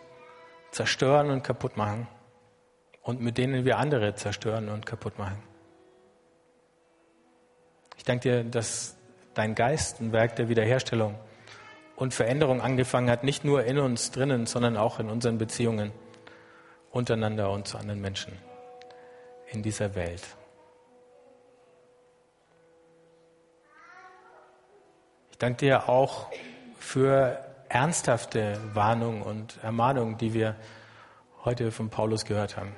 zerstören 0.71 1.31
und 1.31 1.43
kaputt 1.43 1.77
machen 1.77 2.07
und 3.03 3.21
mit 3.21 3.39
denen 3.39 3.65
wir 3.65 3.79
andere 3.79 4.15
zerstören 4.15 4.69
und 4.69 4.87
kaputt 4.87 5.19
machen. 5.19 5.43
Ich 7.97 8.05
danke 8.05 8.43
dir, 8.43 8.45
dass 8.45 8.97
dein 9.35 9.55
Geist 9.55 10.01
ein 10.01 10.13
Werk 10.13 10.37
der 10.37 10.49
Wiederherstellung 10.49 11.15
und 11.97 12.15
Veränderung 12.15 12.61
angefangen 12.61 13.11
hat, 13.11 13.25
nicht 13.25 13.45
nur 13.45 13.65
in 13.65 13.79
uns 13.79 14.11
drinnen, 14.11 14.47
sondern 14.47 14.77
auch 14.77 14.99
in 14.99 15.11
unseren 15.11 15.39
Beziehungen 15.39 15.93
untereinander 16.91 17.51
und 17.51 17.69
zu 17.69 17.79
anderen 17.79 18.01
Menschen 18.01 18.33
in 19.53 19.63
dieser 19.63 19.95
Welt. 19.95 20.23
Ich 25.31 25.39
danke 25.39 25.67
dir 25.67 25.89
auch 25.89 26.29
für 26.79 27.39
ernsthafte 27.69 28.59
Warnung 28.75 29.23
und 29.23 29.59
Ermahnung, 29.63 30.19
die 30.19 30.35
wir 30.35 30.57
heute 31.45 31.71
von 31.71 31.89
Paulus 31.89 32.25
gehört 32.25 32.57
haben. 32.57 32.73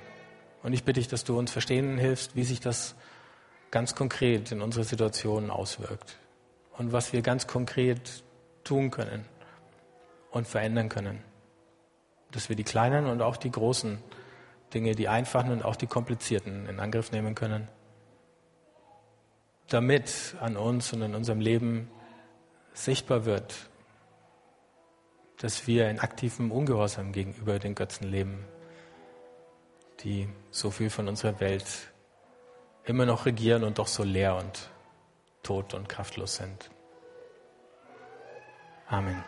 Und 0.62 0.72
ich 0.72 0.84
bitte 0.84 1.00
dich, 1.00 1.08
dass 1.08 1.24
du 1.24 1.38
uns 1.38 1.50
verstehen 1.50 1.98
hilfst, 1.98 2.36
wie 2.36 2.44
sich 2.44 2.60
das 2.60 2.94
ganz 3.70 3.94
konkret 3.94 4.52
in 4.52 4.60
unsere 4.60 4.84
Situation 4.84 5.50
auswirkt 5.50 6.18
und 6.78 6.92
was 6.92 7.12
wir 7.12 7.22
ganz 7.22 7.46
konkret 7.46 8.22
tun 8.64 8.90
können 8.90 9.24
und 10.30 10.46
verändern 10.46 10.88
können. 10.88 11.22
Dass 12.30 12.48
wir 12.48 12.56
die 12.56 12.64
kleinen 12.64 13.06
und 13.06 13.20
auch 13.22 13.36
die 13.36 13.50
großen 13.50 13.98
Dinge, 14.72 14.94
die 14.94 15.08
einfachen 15.08 15.50
und 15.50 15.64
auch 15.64 15.76
die 15.76 15.86
komplizierten 15.86 16.66
in 16.66 16.80
Angriff 16.80 17.12
nehmen 17.12 17.34
können, 17.34 17.68
damit 19.68 20.34
an 20.40 20.56
uns 20.56 20.92
und 20.92 21.02
in 21.02 21.14
unserem 21.14 21.40
Leben 21.40 21.90
sichtbar 22.72 23.24
wird, 23.24 23.68
dass 25.38 25.66
wir 25.66 25.90
in 25.90 25.98
aktivem 25.98 26.50
Ungehorsam 26.52 27.12
gegenüber 27.12 27.58
den 27.58 27.74
Götzen 27.74 28.08
leben, 28.10 28.44
die 30.00 30.28
so 30.50 30.70
viel 30.70 30.88
von 30.88 31.08
unserer 31.08 31.40
Welt 31.40 31.66
immer 32.84 33.06
noch 33.06 33.26
regieren 33.26 33.64
und 33.64 33.78
doch 33.78 33.86
so 33.86 34.04
leer 34.04 34.36
und 34.36 34.70
tot 35.42 35.74
und 35.74 35.88
kraftlos 35.88 36.36
sind. 36.36 36.70
Amen. 38.88 39.24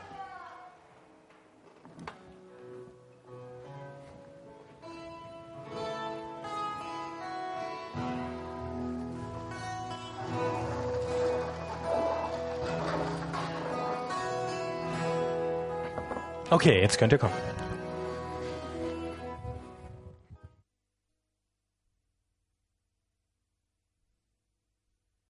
Okay, 16.50 16.80
jetzt 16.80 16.98
könnt 16.98 17.12
ihr 17.12 17.18
kommen. 17.18 17.32